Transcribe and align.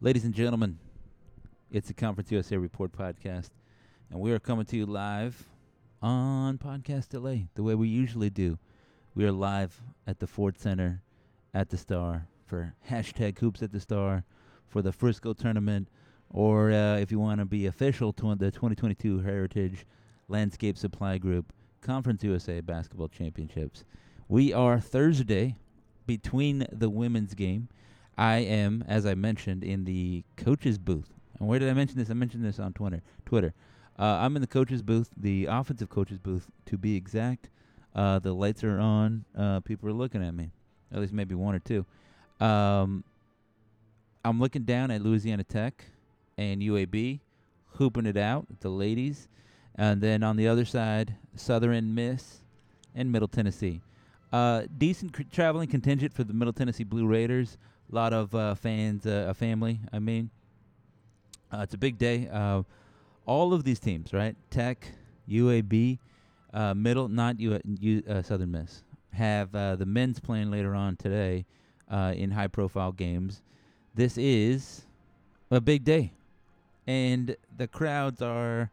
Ladies 0.00 0.24
and 0.24 0.34
gentlemen, 0.34 0.78
it's 1.70 1.88
the 1.88 1.94
Conference 1.94 2.30
USA 2.30 2.56
Report 2.56 2.92
podcast, 2.92 3.50
and 4.10 4.20
we 4.20 4.32
are 4.32 4.40
coming 4.40 4.66
to 4.66 4.76
you 4.76 4.86
live 4.86 5.46
on 6.02 6.58
podcast 6.58 7.08
delay, 7.08 7.48
the 7.54 7.62
way 7.62 7.74
we 7.74 7.88
usually 7.88 8.28
do. 8.28 8.58
We 9.14 9.24
are 9.24 9.32
live 9.32 9.80
at 10.06 10.18
the 10.18 10.26
Ford 10.26 10.58
Center 10.58 11.00
at 11.54 11.70
the 11.70 11.78
Star 11.78 12.26
for 12.44 12.74
hashtag 12.90 13.38
Hoops 13.38 13.62
at 13.62 13.72
the 13.72 13.80
Star 13.80 14.24
for 14.66 14.82
the 14.82 14.92
Frisco 14.92 15.32
tournament, 15.32 15.88
or 16.28 16.70
uh, 16.72 16.96
if 16.96 17.10
you 17.10 17.20
want 17.20 17.38
to 17.38 17.46
be 17.46 17.66
official 17.66 18.12
to 18.14 18.34
the 18.34 18.50
2022 18.50 19.20
Heritage 19.20 19.86
Landscape 20.28 20.76
Supply 20.76 21.18
Group 21.18 21.52
Conference 21.80 22.22
USA 22.24 22.60
Basketball 22.60 23.08
Championships. 23.08 23.84
We 24.28 24.52
are 24.52 24.80
Thursday 24.80 25.56
between 26.04 26.66
the 26.70 26.90
women's 26.90 27.34
game. 27.34 27.68
I 28.16 28.36
am, 28.36 28.84
as 28.86 29.06
I 29.06 29.14
mentioned, 29.14 29.64
in 29.64 29.84
the 29.84 30.24
coaches 30.36 30.78
booth. 30.78 31.12
And 31.38 31.48
where 31.48 31.58
did 31.58 31.68
I 31.68 31.72
mention 31.72 31.98
this? 31.98 32.10
I 32.10 32.14
mentioned 32.14 32.44
this 32.44 32.58
on 32.58 32.72
Twitter. 32.72 33.02
Twitter. 33.26 33.52
Uh, 33.98 34.18
I'm 34.20 34.34
in 34.36 34.42
the 34.42 34.48
coaches 34.48 34.82
booth, 34.82 35.10
the 35.16 35.46
offensive 35.46 35.88
coaches 35.88 36.18
booth, 36.18 36.50
to 36.66 36.76
be 36.76 36.96
exact. 36.96 37.50
Uh, 37.94 38.18
the 38.18 38.32
lights 38.32 38.64
are 38.64 38.78
on. 38.78 39.24
Uh, 39.36 39.60
people 39.60 39.88
are 39.88 39.92
looking 39.92 40.24
at 40.24 40.34
me, 40.34 40.50
at 40.92 41.00
least 41.00 41.12
maybe 41.12 41.34
one 41.34 41.54
or 41.54 41.60
two. 41.60 41.86
Um, 42.40 43.04
I'm 44.24 44.40
looking 44.40 44.62
down 44.62 44.90
at 44.90 45.02
Louisiana 45.02 45.44
Tech 45.44 45.84
and 46.36 46.60
UAB, 46.60 47.20
hooping 47.74 48.06
it 48.06 48.16
out, 48.16 48.46
the 48.60 48.68
ladies, 48.68 49.28
and 49.76 50.00
then 50.00 50.22
on 50.22 50.36
the 50.36 50.48
other 50.48 50.64
side, 50.64 51.14
Southern 51.36 51.94
Miss 51.94 52.40
and 52.94 53.12
Middle 53.12 53.28
Tennessee. 53.28 53.80
Uh, 54.32 54.62
decent 54.78 55.30
traveling 55.30 55.68
contingent 55.68 56.12
for 56.12 56.24
the 56.24 56.32
Middle 56.32 56.52
Tennessee 56.52 56.82
Blue 56.82 57.06
Raiders. 57.06 57.58
A 57.90 57.94
lot 57.94 58.12
of 58.12 58.34
uh, 58.34 58.54
fans, 58.54 59.06
uh, 59.06 59.26
a 59.28 59.34
family. 59.34 59.80
I 59.92 59.98
mean, 59.98 60.30
uh, 61.52 61.60
it's 61.62 61.74
a 61.74 61.78
big 61.78 61.98
day. 61.98 62.28
Uh, 62.32 62.62
all 63.26 63.52
of 63.52 63.64
these 63.64 63.78
teams, 63.78 64.12
right? 64.12 64.36
Tech, 64.50 64.88
UAB, 65.28 65.98
uh, 66.52 66.74
Middle, 66.74 67.08
not 67.08 67.40
U, 67.40 67.58
U 67.80 68.02
uh, 68.08 68.22
Southern 68.22 68.50
Miss, 68.50 68.82
have 69.12 69.54
uh, 69.54 69.76
the 69.76 69.86
men's 69.86 70.20
playing 70.20 70.50
later 70.50 70.74
on 70.74 70.96
today 70.96 71.46
uh, 71.90 72.12
in 72.16 72.30
high-profile 72.30 72.92
games. 72.92 73.42
This 73.94 74.18
is 74.18 74.82
a 75.50 75.60
big 75.60 75.84
day, 75.84 76.12
and 76.86 77.36
the 77.56 77.68
crowds 77.68 78.20
are, 78.20 78.70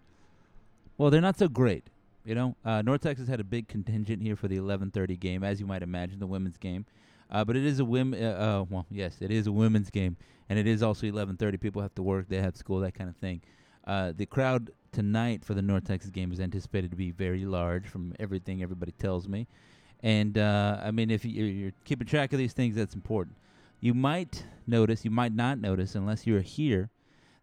well, 0.98 1.10
they're 1.10 1.22
not 1.22 1.38
so 1.38 1.48
great. 1.48 1.86
You 2.26 2.36
know, 2.36 2.56
uh, 2.64 2.82
North 2.82 3.02
Texas 3.02 3.28
had 3.28 3.40
a 3.40 3.44
big 3.44 3.68
contingent 3.68 4.22
here 4.22 4.36
for 4.36 4.48
the 4.48 4.58
11:30 4.58 5.20
game, 5.20 5.44
as 5.44 5.60
you 5.60 5.66
might 5.66 5.82
imagine, 5.82 6.20
the 6.20 6.28
women's 6.28 6.58
game. 6.58 6.86
Uh, 7.32 7.46
but 7.46 7.56
it 7.56 7.66
is 7.66 7.80
a 7.80 7.84
wim. 7.84 8.14
Uh, 8.14 8.26
uh, 8.62 8.66
well, 8.70 8.86
yes, 8.90 9.18
it 9.22 9.32
is 9.32 9.48
a 9.48 9.52
women's 9.52 9.90
game, 9.90 10.18
and 10.50 10.60
it 10.60 10.68
is 10.68 10.84
also 10.84 11.08
11:30. 11.08 11.58
People 11.58 11.82
have 11.82 11.96
to 11.96 12.04
work, 12.04 12.28
they 12.28 12.42
have 12.42 12.58
school, 12.58 12.80
that 12.82 12.94
kind 12.94 13.10
of 13.10 13.16
thing. 13.18 13.42
Uh, 13.86 14.12
the 14.16 14.26
crowd 14.26 14.72
tonight 14.92 15.44
for 15.46 15.54
the 15.54 15.62
North 15.62 15.86
Texas 15.86 16.12
game 16.12 16.32
is 16.32 16.40
anticipated 16.40 16.92
to 16.92 16.98
be 16.98 17.12
very 17.12 17.46
large, 17.46 17.88
from 17.88 18.14
everything 18.20 18.62
everybody 18.62 18.92
tells 18.92 19.28
me. 19.28 19.48
And 20.04 20.38
uh, 20.38 20.80
I 20.84 20.92
mean, 20.92 21.10
if 21.12 21.24
you- 21.24 21.46
you're 21.46 21.72
keeping 21.86 22.08
track 22.08 22.34
of 22.34 22.40
these 22.40 22.54
things, 22.54 22.76
that's 22.76 22.96
important. 22.96 23.38
You 23.80 23.94
might 23.94 24.46
notice, 24.68 25.06
you 25.06 25.12
might 25.12 25.34
not 25.34 25.60
notice, 25.60 25.96
unless 25.96 26.28
you're 26.28 26.42
here, 26.42 26.90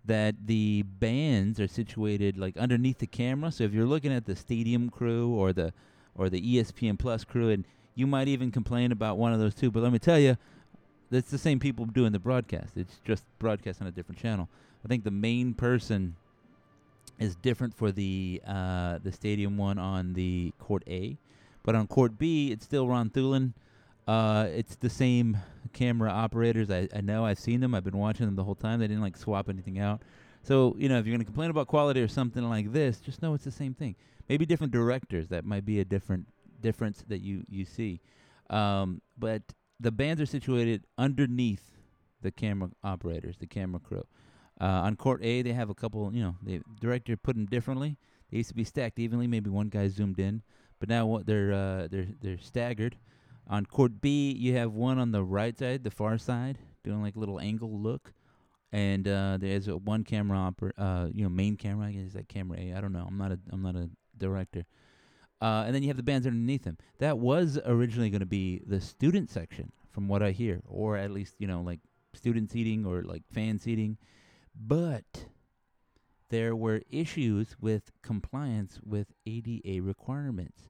that 0.05 0.47
the 0.47 0.83
bands 0.83 1.61
are 1.61 1.69
situated 1.69 2.37
like 2.39 2.57
underneath 2.57 2.99
the 2.99 3.07
camera. 3.07 3.51
So 3.53 3.65
if 3.65 3.73
you're 3.73 3.87
looking 3.87 4.13
at 4.13 4.27
the 4.27 4.37
stadium 4.37 4.91
crew 4.91 5.31
or 5.35 5.53
the 5.53 5.73
or 6.15 6.29
the 6.29 6.41
ESPN 6.41 6.99
Plus 6.99 7.25
crew, 7.25 7.49
and 7.49 7.65
you 7.99 8.07
might 8.07 8.29
even 8.29 8.53
complain 8.53 8.93
about 8.93 9.19
one 9.19 9.33
of 9.33 9.41
those 9.41 9.57
two, 9.57 9.73
but 9.73 9.83
let 9.83 9.93
me 9.93 9.99
tell 9.99 10.21
you, 10.21 10.37
that's 11.11 11.33
the 11.33 11.39
same 11.39 11.59
people 11.59 11.85
doing 11.85 12.13
the 12.13 12.21
broadcast. 12.21 12.77
It's 12.77 13.01
just 13.05 13.25
broadcast 13.41 13.83
on 13.83 13.89
a 13.89 13.91
different 13.91 14.21
channel. 14.21 14.49
I 14.85 14.89
think 14.89 15.03
the 15.03 15.11
main 15.11 15.53
person 15.53 16.15
is 17.19 17.35
different 17.35 17.75
for 17.75 17.91
the 17.91 18.41
uh, 18.47 18.99
the 19.03 19.11
stadium 19.11 19.57
one 19.57 19.79
on 19.79 20.13
the 20.13 20.53
court 20.61 20.85
A, 20.87 21.17
but 21.65 21.75
on 21.75 21.89
court 21.89 22.19
B, 22.19 22.53
it's 22.53 22.65
still 22.65 22.87
Ron 22.87 23.11
Thulin. 23.11 23.53
Uh, 24.07 24.47
it's 24.55 24.77
the 24.77 24.89
same 24.89 25.37
camera 25.73 26.11
operators. 26.11 26.71
I, 26.71 26.89
I 26.95 27.01
know 27.01 27.25
I've 27.25 27.41
seen 27.41 27.59
them. 27.59 27.75
I've 27.75 27.85
been 27.85 27.99
watching 27.99 28.27
them 28.27 28.37
the 28.37 28.45
whole 28.45 28.55
time. 28.55 28.79
They 28.79 28.87
didn't 28.87 29.03
like 29.03 29.17
swap 29.17 29.49
anything 29.49 29.81
out. 29.81 30.03
So 30.45 30.77
you 30.79 30.89
know, 30.89 31.01
if 31.01 31.07
you're 31.07 31.15
gonna 31.17 31.25
complain 31.25 31.51
about 31.51 31.67
quality 31.67 32.01
or 32.01 32.09
something 32.09 32.49
like 32.49 32.73
this, 32.73 33.01
just 33.01 33.23
know 33.23 33.35
it's 33.35 33.45
the 33.45 33.51
same 33.51 33.75
thing. 33.75 33.97
Maybe 34.29 34.47
different 34.47 34.73
directors. 34.73 35.27
That 35.29 35.45
might 35.45 35.65
be 35.65 35.81
a 35.81 35.85
different 35.85 36.27
difference 36.61 37.05
that 37.09 37.21
you 37.21 37.45
you 37.49 37.65
see. 37.65 38.01
Um, 38.51 39.03
but 39.17 39.43
the 39.81 39.93
bands 39.93 40.21
are 40.21 40.27
situated 40.27 40.85
underneath 40.97 41.73
the 42.23 42.31
camera 42.31 42.71
operators, 42.83 43.37
the 43.39 43.47
camera 43.47 43.81
crew. 43.81 44.05
Uh, 44.61 44.65
on 44.65 44.97
court 44.97 45.21
A, 45.23 45.43
they 45.43 45.53
have 45.53 45.71
a 45.71 45.75
couple. 45.75 46.13
You 46.13 46.23
know, 46.23 46.37
the 46.43 46.61
director 46.81 47.17
put 47.17 47.37
them 47.37 47.47
differently. 47.47 47.97
They 48.31 48.39
used 48.39 48.51
to 48.51 48.55
be 48.55 48.65
stacked 48.65 48.99
evenly. 48.99 49.27
Maybe 49.27 49.51
one 49.51 49.69
guy 49.69 49.89
zoomed 49.89 50.19
in, 50.19 50.43
but 50.81 50.89
now 50.89 51.07
what 51.07 51.27
they're 51.27 51.53
uh, 51.53 51.89
they're 51.91 52.09
they're 52.21 52.39
staggered. 52.39 52.97
On 53.47 53.65
court 53.65 54.01
B, 54.01 54.33
you 54.33 54.57
have 54.57 54.73
one 54.73 54.99
on 54.99 55.13
the 55.13 55.23
right 55.23 55.59
side, 55.59 55.83
the 55.83 55.91
far 55.91 56.19
side, 56.19 56.59
doing 56.85 57.01
like 57.01 57.17
a 57.17 57.19
little 57.19 57.41
angle 57.41 57.81
look, 57.81 58.13
and 58.73 59.09
uh, 59.09 59.39
there's 59.41 59.69
a 59.69 59.77
one 59.77 60.05
camera 60.05 60.37
oper- 60.53 60.73
uh, 60.77 61.09
you 61.15 61.23
know, 61.23 61.31
main 61.31 61.57
camera. 61.57 61.87
I 61.87 61.93
guess 61.93 62.13
that 62.13 62.29
camera 62.29 62.59
A. 62.61 62.75
I 62.75 62.81
don't 62.81 62.93
know. 62.93 63.07
I'm 63.07 63.17
not 63.17 63.33
a 63.33 63.39
I'm 63.51 63.63
not 63.63 63.77
a 63.77 63.89
director. 64.19 64.67
Uh, 65.41 65.65
and 65.67 65.75
then 65.75 65.83
you 65.83 65.89
have 65.89 65.97
the 65.97 66.03
bands 66.03 66.27
underneath 66.27 66.65
them. 66.65 66.79
That 66.99 67.19
was 67.19 67.59
originally 67.65 68.11
going 68.11 68.21
to 68.21 68.27
be 68.27 68.61
the 68.67 68.81
student 68.81 69.31
section, 69.31 69.73
from 69.91 70.09
what 70.09 70.23
I 70.23 70.33
hear, 70.33 70.63
or 70.67 70.97
at 70.97 71.11
least 71.11 71.35
you 71.39 71.47
know 71.47 71.61
like 71.61 71.81
student 72.15 72.51
seating 72.51 72.85
or 72.85 73.03
like 73.03 73.23
fan 73.33 73.59
seating. 73.59 73.99
But 74.55 75.27
there 76.31 76.55
were 76.55 76.83
issues 76.91 77.57
with 77.61 77.91
compliance 78.03 78.81
with 78.85 79.09
ADA 79.27 79.83
requirements. 79.83 80.69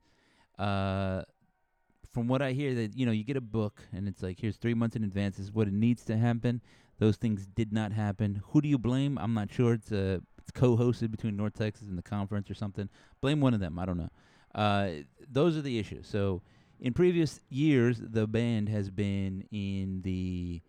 Uh, 0.58 1.22
from 2.12 2.28
what 2.28 2.42
I 2.42 2.52
hear, 2.52 2.74
that 2.74 2.96
you 2.96 3.06
know, 3.06 3.12
you 3.12 3.24
get 3.24 3.36
a 3.36 3.40
book 3.40 3.82
and 3.92 4.08
it's 4.08 4.22
like, 4.22 4.40
here's 4.40 4.56
three 4.56 4.74
months 4.74 4.96
in 4.96 5.04
advance. 5.04 5.38
Is 5.38 5.52
what 5.52 5.68
it 5.68 5.74
needs 5.74 6.04
to 6.04 6.16
happen. 6.16 6.60
Those 6.98 7.16
things 7.16 7.46
did 7.46 7.72
not 7.72 7.92
happen. 7.92 8.42
Who 8.48 8.60
do 8.60 8.68
you 8.68 8.78
blame? 8.78 9.18
I'm 9.18 9.34
not 9.34 9.52
sure. 9.52 9.74
It's 9.74 9.92
uh, 9.92 10.18
it's 10.38 10.50
co-hosted 10.50 11.10
between 11.10 11.36
North 11.36 11.54
Texas 11.54 11.88
and 11.88 11.96
the 11.98 12.02
conference 12.02 12.50
or 12.50 12.54
something. 12.54 12.88
Blame 13.20 13.40
one 13.40 13.54
of 13.54 13.60
them. 13.60 13.78
I 13.78 13.86
don't 13.86 13.98
know. 13.98 14.10
Uh, 14.58 15.04
those 15.30 15.56
are 15.56 15.62
the 15.62 15.78
issues. 15.78 16.08
So 16.08 16.42
in 16.80 16.92
previous 16.92 17.40
years, 17.48 18.00
the 18.02 18.26
band 18.26 18.68
has 18.68 18.90
been 18.90 19.44
in 19.52 20.02
the 20.02 20.60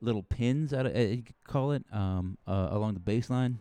little 0.00 0.22
pins, 0.22 0.72
I, 0.72 0.82
I 0.82 1.22
call 1.42 1.72
it, 1.72 1.84
um, 1.92 2.38
uh, 2.46 2.68
along 2.70 2.94
the 2.94 3.00
baseline. 3.00 3.56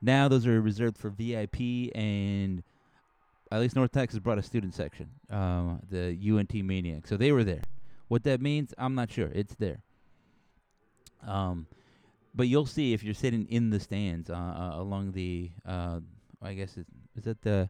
Now 0.00 0.28
those 0.28 0.46
are 0.46 0.62
reserved 0.62 0.96
for 0.96 1.10
VIP, 1.10 1.94
and 1.94 2.62
at 3.52 3.60
least 3.60 3.76
North 3.76 3.92
Texas 3.92 4.18
brought 4.18 4.38
a 4.38 4.42
student 4.42 4.74
section, 4.74 5.10
uh, 5.30 5.76
the 5.90 6.18
UNT 6.26 6.54
Maniac. 6.54 7.06
So 7.06 7.18
they 7.18 7.32
were 7.32 7.44
there. 7.44 7.62
What 8.08 8.24
that 8.24 8.40
means, 8.40 8.72
I'm 8.78 8.94
not 8.94 9.10
sure. 9.10 9.30
It's 9.34 9.54
there. 9.56 9.80
Um, 11.26 11.66
but 12.34 12.48
you'll 12.48 12.64
see 12.64 12.94
if 12.94 13.02
you're 13.02 13.12
sitting 13.12 13.46
in 13.50 13.68
the 13.68 13.80
stands 13.80 14.30
uh, 14.30 14.34
uh, 14.34 14.72
along 14.80 15.12
the, 15.12 15.50
uh, 15.66 16.00
I 16.42 16.54
guess 16.54 16.78
it's, 16.78 16.90
is 17.16 17.24
that 17.24 17.42
the 17.42 17.68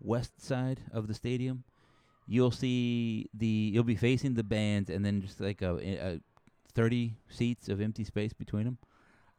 west 0.00 0.40
side 0.42 0.80
of 0.92 1.08
the 1.08 1.14
stadium? 1.14 1.64
You'll 2.26 2.50
see 2.50 3.28
the 3.34 3.46
you'll 3.46 3.84
be 3.84 3.96
facing 3.96 4.34
the 4.34 4.44
bands, 4.44 4.90
and 4.90 5.04
then 5.04 5.20
just 5.20 5.40
like 5.40 5.62
a, 5.62 5.76
a 5.76 6.20
30 6.74 7.14
seats 7.28 7.68
of 7.68 7.80
empty 7.80 8.04
space 8.04 8.32
between 8.32 8.64
them. 8.64 8.78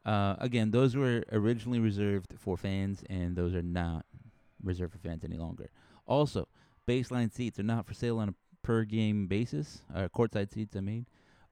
Uh, 0.04 0.34
again, 0.38 0.70
those 0.70 0.96
were 0.96 1.22
originally 1.32 1.78
reserved 1.78 2.34
for 2.38 2.56
fans, 2.56 3.02
and 3.08 3.36
those 3.36 3.54
are 3.54 3.62
not 3.62 4.04
reserved 4.62 4.92
for 4.92 4.98
fans 4.98 5.24
any 5.24 5.36
longer. 5.36 5.70
Also, 6.06 6.48
baseline 6.88 7.32
seats 7.32 7.58
are 7.58 7.64
not 7.64 7.86
for 7.86 7.94
sale 7.94 8.18
on 8.18 8.28
a 8.28 8.34
per 8.62 8.84
game 8.84 9.26
basis, 9.26 9.82
or 9.94 10.08
courtside 10.08 10.52
seats, 10.52 10.76
I 10.76 10.80
mean. 10.80 11.06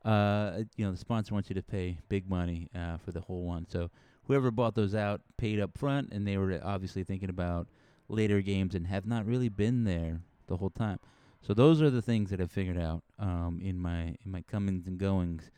Uh, 0.04 0.60
you 0.76 0.84
know, 0.84 0.90
the 0.90 0.96
sponsor 0.96 1.34
wants 1.34 1.50
you 1.50 1.54
to 1.54 1.62
pay 1.62 1.98
big 2.08 2.28
money 2.28 2.68
uh, 2.74 2.96
for 2.98 3.12
the 3.12 3.20
whole 3.20 3.44
one. 3.44 3.66
So 3.68 3.90
whoever 4.24 4.50
bought 4.50 4.74
those 4.74 4.94
out 4.94 5.20
paid 5.36 5.60
up 5.60 5.76
front, 5.76 6.12
and 6.12 6.26
they 6.26 6.36
were 6.36 6.60
obviously 6.64 7.04
thinking 7.04 7.28
about 7.28 7.66
later 8.10 8.40
games 8.40 8.74
and 8.74 8.86
have 8.86 9.06
not 9.06 9.26
really 9.26 9.48
been 9.48 9.84
there 9.84 10.20
the 10.46 10.56
whole 10.56 10.70
time. 10.70 10.98
So 11.42 11.54
those 11.54 11.80
are 11.80 11.90
the 11.90 12.02
things 12.02 12.30
that 12.30 12.40
I 12.40 12.46
figured 12.46 12.78
out 12.78 13.02
um, 13.18 13.60
in 13.62 13.78
my 13.78 14.16
in 14.24 14.30
my 14.30 14.42
comings 14.42 14.86
and 14.86 14.98
goings 14.98 15.50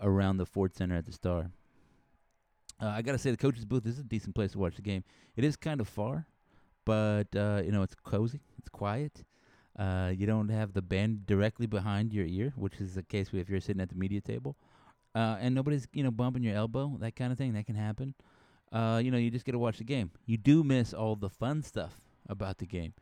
around 0.00 0.38
the 0.38 0.46
Ford 0.46 0.74
Center 0.74 0.96
at 0.96 1.06
the 1.06 1.12
Star. 1.12 1.50
Uh, 2.80 2.88
I 2.88 3.02
gotta 3.02 3.18
say, 3.18 3.30
the 3.30 3.36
coach's 3.36 3.64
booth 3.64 3.86
is 3.86 4.00
a 4.00 4.02
decent 4.02 4.34
place 4.34 4.52
to 4.52 4.58
watch 4.58 4.74
the 4.74 4.82
game. 4.82 5.04
It 5.36 5.44
is 5.44 5.54
kind 5.54 5.80
of 5.80 5.88
far, 5.88 6.26
but 6.84 7.28
uh, 7.36 7.62
you 7.64 7.70
know 7.70 7.82
it's 7.82 7.94
cozy, 7.94 8.40
it's 8.58 8.68
quiet. 8.68 9.24
Uh, 9.78 10.12
you 10.14 10.26
don't 10.26 10.48
have 10.48 10.72
the 10.72 10.82
band 10.82 11.24
directly 11.26 11.66
behind 11.66 12.12
your 12.12 12.26
ear, 12.26 12.52
which 12.56 12.80
is 12.80 12.94
the 12.94 13.02
case 13.02 13.28
if 13.32 13.48
you're 13.48 13.60
sitting 13.60 13.80
at 13.80 13.88
the 13.88 13.94
media 13.94 14.20
table, 14.20 14.56
uh, 15.14 15.36
and 15.40 15.54
nobody's 15.54 15.86
you 15.92 16.02
know 16.02 16.10
bumping 16.10 16.42
your 16.42 16.56
elbow, 16.56 16.96
that 16.98 17.14
kind 17.14 17.30
of 17.30 17.38
thing. 17.38 17.52
That 17.52 17.66
can 17.66 17.76
happen. 17.76 18.14
Uh, 18.72 19.00
you 19.04 19.10
know, 19.10 19.18
you 19.18 19.30
just 19.30 19.44
get 19.44 19.52
to 19.52 19.58
watch 19.58 19.78
the 19.78 19.84
game. 19.84 20.10
You 20.26 20.38
do 20.38 20.64
miss 20.64 20.94
all 20.94 21.16
the 21.16 21.28
fun 21.28 21.62
stuff 21.62 22.00
about 22.28 22.58
the 22.58 22.66
game, 22.66 22.94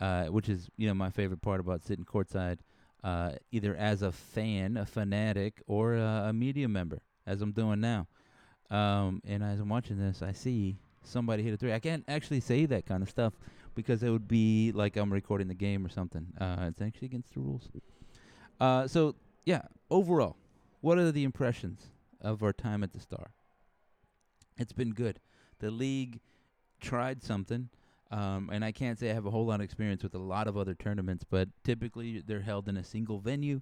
uh, 0.00 0.26
which 0.26 0.48
is 0.48 0.68
you 0.76 0.86
know 0.86 0.94
my 0.94 1.10
favorite 1.10 1.40
part 1.40 1.60
about 1.60 1.84
sitting 1.84 2.04
courtside, 2.04 2.58
uh, 3.02 3.32
either 3.50 3.74
as 3.74 4.02
a 4.02 4.12
fan, 4.12 4.76
a 4.76 4.84
fanatic, 4.84 5.62
or 5.66 5.96
uh, 5.96 6.28
a 6.28 6.32
media 6.32 6.68
member. 6.68 7.00
as 7.26 7.42
I'm 7.42 7.52
doing 7.52 7.80
now. 7.80 8.06
Um, 8.70 9.22
and 9.26 9.42
as 9.42 9.60
I'm 9.60 9.68
watching 9.68 9.98
this, 9.98 10.22
I 10.22 10.32
see 10.32 10.76
somebody 11.02 11.42
hit 11.42 11.54
a 11.54 11.56
three. 11.56 11.72
I 11.72 11.78
can't 11.78 12.04
actually 12.08 12.40
say 12.40 12.66
that 12.66 12.86
kind 12.86 13.02
of 13.02 13.08
stuff 13.10 13.34
because 13.74 14.02
it 14.02 14.10
would 14.10 14.28
be 14.28 14.72
like 14.72 14.96
I'm 14.96 15.12
recording 15.12 15.48
the 15.48 15.54
game 15.54 15.84
or 15.84 15.88
something. 15.88 16.26
Uh, 16.40 16.66
it's 16.68 16.80
actually 16.80 17.06
against 17.06 17.34
the 17.34 17.40
rules. 17.40 17.68
Uh, 18.60 18.88
so 18.88 19.14
yeah, 19.44 19.62
overall, 19.90 20.36
what 20.80 20.98
are 20.98 21.12
the 21.12 21.24
impressions 21.24 21.86
of 22.20 22.42
our 22.42 22.52
time 22.52 22.82
at 22.82 22.92
the 22.92 23.00
Star? 23.00 23.30
It's 24.58 24.72
been 24.72 24.92
good. 24.92 25.20
The 25.58 25.70
league 25.70 26.20
tried 26.80 27.22
something. 27.22 27.68
Um, 28.10 28.50
and 28.52 28.64
I 28.64 28.70
can't 28.70 28.98
say 28.98 29.10
I 29.10 29.14
have 29.14 29.26
a 29.26 29.30
whole 29.30 29.46
lot 29.46 29.56
of 29.56 29.62
experience 29.62 30.02
with 30.02 30.14
a 30.14 30.18
lot 30.18 30.46
of 30.46 30.56
other 30.56 30.74
tournaments, 30.74 31.24
but 31.28 31.48
typically 31.64 32.22
they're 32.24 32.40
held 32.40 32.68
in 32.68 32.76
a 32.76 32.84
single 32.84 33.18
venue 33.18 33.60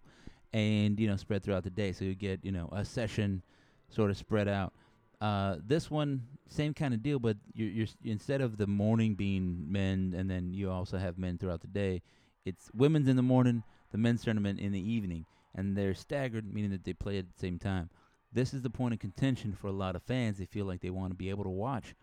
and, 0.53 1.01
you 1.01 1.09
know, 1.09 1.17
spread 1.17 1.43
throughout 1.43 1.65
the 1.65 1.71
day. 1.71 1.93
So 1.93 2.05
you 2.05 2.15
get, 2.15 2.45
you 2.45 2.53
know, 2.53 2.69
a 2.71 2.85
session 2.85 3.43
sort 3.89 4.11
of 4.11 4.19
spread 4.19 4.47
out. 4.47 4.75
Uh, 5.21 5.57
this 5.67 5.91
one, 5.91 6.27
same 6.47 6.75
kind 6.75 6.93
of 6.93 7.03
deal, 7.03 7.19
but 7.19 7.39
you're, 7.55 7.71
you're 7.71 7.87
instead 8.05 8.43
of 8.43 8.59
the 8.59 8.67
morning 8.67 9.15
being 9.15 9.65
men, 9.67 10.15
and 10.15 10.31
then 10.31 10.53
you 10.53 10.71
also 10.71 10.99
have 10.99 11.17
men 11.17 11.39
throughout 11.39 11.63
the 11.63 11.67
day. 11.67 12.03
It's 12.45 12.71
women's 12.75 13.09
in 13.09 13.17
the 13.17 13.23
morning, 13.23 13.63
the 13.91 13.99
men's 13.99 14.23
tournament 14.23 14.61
in 14.61 14.73
the 14.73 14.93
evening, 14.93 15.25
and 15.55 15.77
they're 15.77 15.95
staggered, 15.95 16.53
meaning 16.53 16.73
that 16.73 16.85
they 16.85 16.93
play 16.93 17.17
at 17.17 17.27
the 17.33 17.39
same 17.39 17.59
time. 17.59 17.89
This 18.35 18.53
is 18.53 18.63
the 18.63 18.71
point 18.71 18.95
of 18.95 19.01
contention 19.01 19.57
for 19.59 19.69
a 19.69 19.73
lot 19.73 19.97
of 19.97 20.03
fans. 20.03 20.39
They 20.39 20.45
feel 20.45 20.67
like 20.67 20.81
they 20.81 20.91
want 20.91 21.13
to 21.13 21.17
be 21.17 21.31
able 21.31 21.45
to 21.45 21.51
watch, 21.51 21.95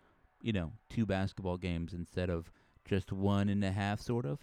you 0.41 0.53
know, 0.53 0.71
two 0.89 1.05
basketball 1.05 1.57
games 1.57 1.93
instead 1.93 2.29
of 2.29 2.51
just 2.85 3.11
one 3.11 3.49
and 3.49 3.63
a 3.63 3.71
half, 3.71 4.01
sort 4.01 4.25
of. 4.25 4.39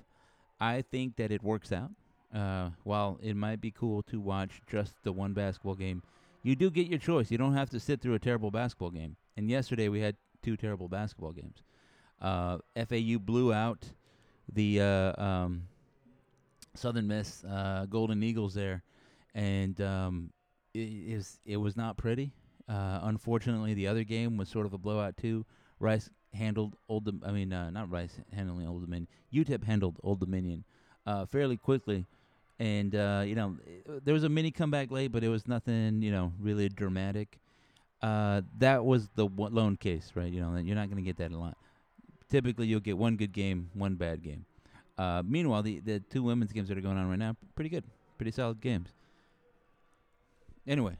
I 0.60 0.82
think 0.82 1.16
that 1.16 1.32
it 1.32 1.42
works 1.42 1.72
out. 1.72 1.90
Uh, 2.34 2.68
while 2.84 3.18
it 3.22 3.34
might 3.34 3.58
be 3.58 3.70
cool 3.70 4.02
to 4.02 4.20
watch 4.20 4.60
just 4.70 4.92
the 5.02 5.10
one 5.10 5.32
basketball 5.32 5.74
game 5.74 6.02
you 6.42 6.56
do 6.56 6.70
get 6.70 6.86
your 6.86 6.98
choice. 6.98 7.30
You 7.30 7.38
don't 7.38 7.54
have 7.54 7.70
to 7.70 7.80
sit 7.80 8.00
through 8.00 8.14
a 8.14 8.18
terrible 8.18 8.50
basketball 8.50 8.90
game. 8.90 9.16
And 9.36 9.50
yesterday 9.50 9.88
we 9.88 10.00
had 10.00 10.16
two 10.42 10.56
terrible 10.56 10.88
basketball 10.88 11.32
games. 11.32 11.62
Uh, 12.20 12.58
FAU 12.74 13.18
blew 13.18 13.52
out 13.52 13.84
the 14.52 14.80
uh, 14.80 15.22
um, 15.22 15.64
Southern 16.74 17.06
Miss 17.06 17.44
uh, 17.44 17.86
Golden 17.88 18.22
Eagles 18.22 18.54
there, 18.54 18.82
and 19.34 19.80
um, 19.80 20.30
it, 20.78 21.12
is, 21.12 21.40
it 21.44 21.56
was 21.56 21.76
not 21.76 21.96
pretty. 21.96 22.32
Uh, 22.68 23.00
unfortunately, 23.02 23.74
the 23.74 23.86
other 23.86 24.04
game 24.04 24.36
was 24.36 24.48
sort 24.48 24.66
of 24.66 24.72
a 24.72 24.78
blowout 24.78 25.16
too. 25.16 25.44
Rice 25.80 26.10
handled 26.34 26.76
Old, 26.88 27.08
I 27.24 27.32
mean, 27.32 27.52
uh, 27.52 27.70
not 27.70 27.90
Rice 27.90 28.18
handling 28.32 28.66
Old 28.66 28.82
Dominion. 28.82 29.08
UTEP 29.32 29.64
handled 29.64 29.96
Old 30.02 30.20
Dominion 30.20 30.64
uh, 31.06 31.24
fairly 31.26 31.56
quickly 31.56 32.06
and 32.58 32.94
uh, 32.94 33.22
you 33.24 33.34
know 33.34 33.56
there 34.04 34.14
was 34.14 34.24
a 34.24 34.28
mini 34.28 34.50
comeback 34.50 34.90
late, 34.90 35.12
but 35.12 35.22
it 35.22 35.28
was 35.28 35.46
nothing 35.46 36.02
you 36.02 36.10
know 36.10 36.32
really 36.40 36.68
dramatic. 36.68 37.38
Uh, 38.02 38.42
that 38.58 38.84
was 38.84 39.08
the 39.14 39.26
one 39.26 39.54
lone 39.54 39.76
case, 39.76 40.12
right? 40.14 40.32
You 40.32 40.40
know 40.40 40.56
you're 40.56 40.76
not 40.76 40.88
going 40.88 41.02
to 41.02 41.06
get 41.06 41.16
that 41.18 41.32
a 41.32 41.38
lot. 41.38 41.56
Typically, 42.28 42.66
you'll 42.66 42.80
get 42.80 42.98
one 42.98 43.16
good 43.16 43.32
game, 43.32 43.70
one 43.74 43.94
bad 43.94 44.22
game. 44.22 44.44
Uh, 44.96 45.22
meanwhile, 45.24 45.62
the 45.62 45.80
the 45.80 46.00
two 46.00 46.22
women's 46.22 46.52
games 46.52 46.68
that 46.68 46.76
are 46.76 46.82
going 46.82 46.98
on 46.98 47.08
right 47.08 47.18
now, 47.18 47.36
pretty 47.54 47.70
good, 47.70 47.84
pretty 48.16 48.32
solid 48.32 48.60
games. 48.60 48.88
Anyway, 50.68 50.94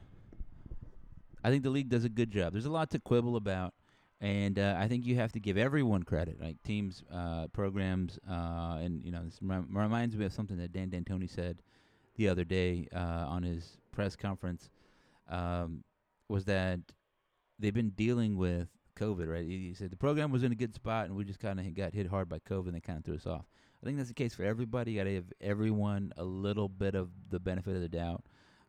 I 1.45 1.51
think 1.51 1.63
the 1.63 1.71
league 1.71 1.91
does 1.91 2.05
a 2.05 2.09
good 2.09 2.31
job. 2.31 2.53
There's 2.53 2.65
a 2.65 2.71
lot 2.71 2.91
to 2.91 2.99
quibble 2.99 3.37
about. 3.37 3.75
And 4.21 4.59
uh, 4.59 4.75
I 4.77 4.89
think 4.89 5.07
you 5.07 5.15
have 5.17 5.31
to 5.33 5.41
give 5.41 5.57
everyone 5.57 6.03
credit, 6.03 6.41
like 6.41 6.61
teams, 6.65 7.05
uh, 7.13 7.47
programs, 7.49 8.19
uh, 8.29 8.79
and 8.81 9.05
you 9.05 9.13
know, 9.13 9.23
this 9.23 9.39
rem- 9.41 9.69
reminds 9.71 10.17
me 10.17 10.25
of 10.25 10.33
something 10.33 10.57
that 10.57 10.73
Dan 10.73 10.89
D'Antoni 10.89 11.31
said 11.31 11.63
the 12.17 12.29
other 12.29 12.43
day 12.43 12.89
uh, 12.93 13.27
on 13.29 13.45
his 13.45 13.77
press 13.93 14.17
conference. 14.17 14.71
Um, 15.29 15.85
was 16.29 16.47
that 16.47 16.81
they've 17.61 17.75
been 17.75 17.91
dealing 17.91 18.37
with 18.37 18.69
COVID, 18.97 19.29
right? 19.31 19.45
He, 19.45 19.73
said 19.75 19.91
the 19.91 19.97
program 19.97 20.33
was 20.33 20.43
in 20.43 20.51
a 20.51 20.57
good 20.57 20.75
spot, 20.75 21.07
and 21.07 21.15
we 21.15 21.25
just 21.25 21.39
kind 21.39 21.61
of 21.61 21.75
got 21.75 21.95
hit 21.95 22.09
hard 22.09 22.29
by 22.29 22.41
COVID, 22.41 22.67
and 22.67 22.75
they 22.75 22.81
kind 22.81 22.99
of 22.99 23.05
threw 23.05 23.15
us 23.15 23.27
off. 23.27 23.45
I 23.81 23.87
think 23.87 23.99
that's 23.99 24.09
the 24.09 24.15
case 24.15 24.35
for 24.35 24.43
everybody. 24.43 24.93
You 24.93 24.99
got 24.99 25.05
to 25.05 25.13
give 25.13 25.33
everyone 25.41 26.13
a 26.17 26.25
little 26.25 26.69
bit 26.69 26.97
of 26.97 27.11
the 27.31 27.39
benefit 27.39 27.77
of 27.77 27.83
the 27.83 27.89
doubt, 27.89 28.25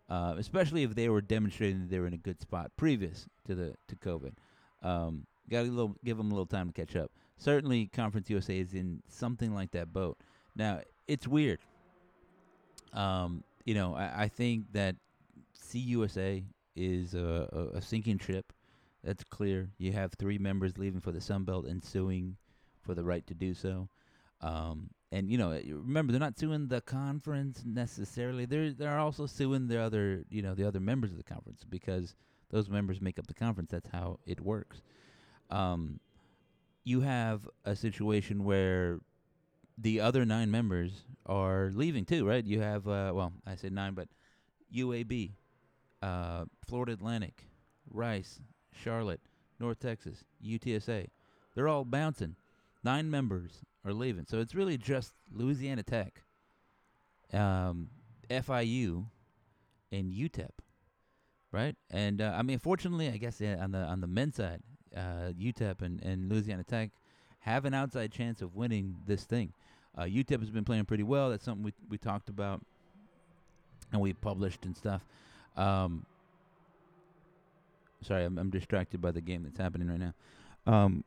uh, 0.09 0.35
especially 0.37 0.83
if 0.83 0.95
they 0.95 1.09
were 1.09 1.21
demonstrating 1.21 1.81
that 1.81 1.89
they 1.89 1.99
were 1.99 2.07
in 2.07 2.13
a 2.13 2.17
good 2.17 2.41
spot 2.41 2.71
previous 2.77 3.27
to 3.45 3.55
the 3.55 3.75
to 3.87 3.95
COVID. 3.95 4.33
Um, 4.81 5.25
Got 5.49 5.63
to 5.63 5.95
give 6.05 6.17
them 6.17 6.27
a 6.27 6.29
little 6.29 6.45
time 6.45 6.67
to 6.67 6.73
catch 6.73 6.95
up. 6.95 7.11
Certainly, 7.37 7.87
Conference 7.87 8.29
USA 8.29 8.59
is 8.59 8.73
in 8.73 9.01
something 9.07 9.53
like 9.55 9.71
that 9.71 9.91
boat. 9.91 10.17
Now, 10.55 10.81
it's 11.07 11.27
weird. 11.27 11.59
Um, 12.93 13.43
you 13.65 13.73
know, 13.73 13.95
I, 13.95 14.23
I 14.23 14.27
think 14.27 14.71
that 14.73 14.95
CUSA 15.71 16.43
is 16.75 17.13
a, 17.15 17.49
a, 17.51 17.77
a, 17.77 17.81
sinking 17.81 18.19
ship. 18.19 18.53
That's 19.03 19.23
clear. 19.23 19.69
You 19.77 19.91
have 19.93 20.13
three 20.13 20.37
members 20.37 20.77
leaving 20.77 21.01
for 21.01 21.11
the 21.11 21.21
Sun 21.21 21.45
Belt 21.45 21.65
and 21.65 21.83
suing 21.83 22.35
for 22.81 22.93
the 22.93 23.03
right 23.03 23.25
to 23.27 23.33
do 23.33 23.53
so. 23.53 23.89
Um, 24.41 24.89
and 25.11 25.29
you 25.29 25.37
know, 25.37 25.59
remember 25.67 26.11
they're 26.11 26.19
not 26.19 26.37
suing 26.37 26.67
the 26.67 26.81
conference 26.81 27.63
necessarily. 27.65 28.45
They're 28.45 28.71
they're 28.71 28.99
also 28.99 29.25
suing 29.25 29.67
the 29.67 29.79
other 29.81 30.23
you 30.29 30.41
know 30.41 30.55
the 30.55 30.67
other 30.67 30.79
members 30.79 31.11
of 31.11 31.17
the 31.17 31.23
conference 31.23 31.63
because 31.67 32.15
those 32.51 32.69
members 32.69 33.01
make 33.01 33.19
up 33.19 33.27
the 33.27 33.33
conference. 33.33 33.71
That's 33.71 33.89
how 33.91 34.19
it 34.25 34.39
works 34.39 34.81
um, 35.49 35.99
you 36.83 37.01
have 37.01 37.47
a 37.65 37.75
situation 37.75 38.43
where 38.43 38.99
the 39.77 40.01
other 40.01 40.25
nine 40.25 40.51
members 40.51 41.03
are 41.25 41.71
leaving 41.73 42.05
too, 42.05 42.27
right? 42.27 42.43
You 42.43 42.61
have, 42.61 42.87
uh, 42.87 43.11
well, 43.13 43.33
I 43.45 43.55
said 43.55 43.73
nine, 43.73 43.93
but 43.93 44.07
UAB, 44.75 45.31
uh, 46.01 46.45
Florida 46.67 46.93
Atlantic, 46.93 47.45
Rice, 47.89 48.39
Charlotte, 48.71 49.21
North 49.59 49.79
Texas, 49.79 50.23
UTSA. 50.45 51.07
They're 51.55 51.67
all 51.67 51.85
bouncing. 51.85 52.35
Nine 52.83 53.09
members 53.09 53.63
are 53.85 53.93
leaving. 53.93 54.25
So 54.25 54.39
it's 54.39 54.55
really 54.55 54.77
just 54.77 55.13
Louisiana 55.31 55.83
Tech, 55.83 56.21
um, 57.33 57.89
FIU, 58.29 59.05
and 59.91 60.11
UTEP, 60.11 60.49
right? 61.51 61.75
And 61.91 62.21
uh, 62.21 62.33
I 62.35 62.41
mean, 62.41 62.59
fortunately, 62.59 63.09
I 63.09 63.17
guess 63.17 63.41
yeah, 63.41 63.57
on 63.61 63.71
the 63.71 63.79
on 63.79 64.01
the 64.01 64.07
men's 64.07 64.35
side, 64.35 64.61
uh, 64.95 65.31
UTEP 65.39 65.81
and, 65.81 66.01
and 66.03 66.29
Louisiana 66.29 66.63
Tech 66.63 66.91
have 67.39 67.65
an 67.65 67.73
outside 67.73 68.11
chance 68.11 68.41
of 68.41 68.55
winning 68.55 68.97
this 69.05 69.23
thing. 69.23 69.53
Uh, 69.97 70.03
UTEP 70.03 70.39
has 70.39 70.49
been 70.49 70.65
playing 70.65 70.85
pretty 70.85 71.03
well. 71.03 71.29
That's 71.29 71.43
something 71.43 71.63
we 71.63 71.73
we 71.89 71.97
talked 71.97 72.29
about 72.29 72.61
and 73.91 74.01
we 74.01 74.13
published 74.13 74.65
and 74.65 74.75
stuff. 74.75 75.03
Um, 75.57 76.05
sorry, 78.01 78.25
I'm, 78.25 78.37
I'm 78.37 78.49
distracted 78.49 79.01
by 79.01 79.11
the 79.11 79.21
game 79.21 79.43
that's 79.43 79.57
happening 79.57 79.89
right 79.89 79.99
now. 79.99 80.13
Um, 80.71 81.03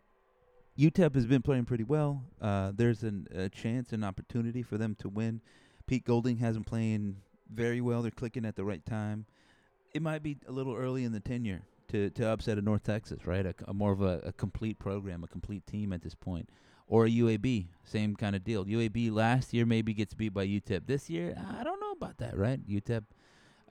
UTEP 0.79 1.15
has 1.15 1.27
been 1.27 1.43
playing 1.43 1.67
pretty 1.67 1.85
well. 1.85 2.23
Uh, 2.41 2.73
there's 2.75 3.03
an, 3.03 3.27
a 3.35 3.49
chance, 3.49 3.93
an 3.93 4.03
opportunity 4.03 4.63
for 4.63 4.79
them 4.79 4.95
to 5.01 5.09
win. 5.09 5.41
Pete 5.87 6.05
Golding 6.05 6.39
has 6.39 6.55
been 6.55 6.65
playing 6.65 7.17
very 7.53 7.81
well. 7.81 8.03
They're 8.03 8.11
clicking 8.11 8.47
at 8.47 8.57
the 8.57 8.65
right 8.65 8.85
time. 8.87 9.27
It 9.95 10.01
might 10.01 10.23
be 10.23 10.39
a 10.49 10.53
little 10.53 10.75
early 10.75 11.05
in 11.05 11.13
the 11.13 11.21
tenure 11.21 11.63
to, 11.89 12.09
to 12.11 12.27
upset 12.29 12.57
a 12.57 12.63
North 12.63 12.85
Texas, 12.85 13.27
right? 13.27 13.45
A, 13.45 13.55
a 13.69 13.75
more 13.75 13.93
of 13.93 14.01
a, 14.01 14.21
a, 14.25 14.33
complete 14.33 14.79
program, 14.79 15.23
a 15.23 15.27
complete 15.27 15.67
team 15.67 15.93
at 15.93 16.01
this 16.03 16.15
point, 16.15 16.49
or 16.87 17.05
a 17.05 17.11
UAB, 17.11 17.67
same 17.85 18.17
kind 18.17 18.35
of 18.35 18.43
deal. 18.43 18.65
UAB 18.65 19.13
last 19.13 19.53
year 19.53 19.67
maybe 19.67 19.93
gets 19.93 20.15
beat 20.15 20.33
by 20.33 20.47
UTEP. 20.47 20.87
This 20.87 21.11
year, 21.11 21.37
I 21.59 21.63
don't 21.63 21.81
know 21.81 21.93
about 21.93 22.17
that, 22.19 22.39
right? 22.39 22.59
UTEP 22.67 23.05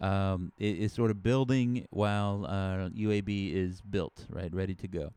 um, 0.01 0.51
is, 0.60 0.93
sort 0.93 1.10
of 1.10 1.24
building 1.24 1.88
while 1.89 2.46
uh, 2.48 2.89
UAB 2.89 3.53
is 3.53 3.81
built, 3.81 4.27
right, 4.29 4.53
ready 4.53 4.75
to 4.75 4.88
go. 4.88 5.13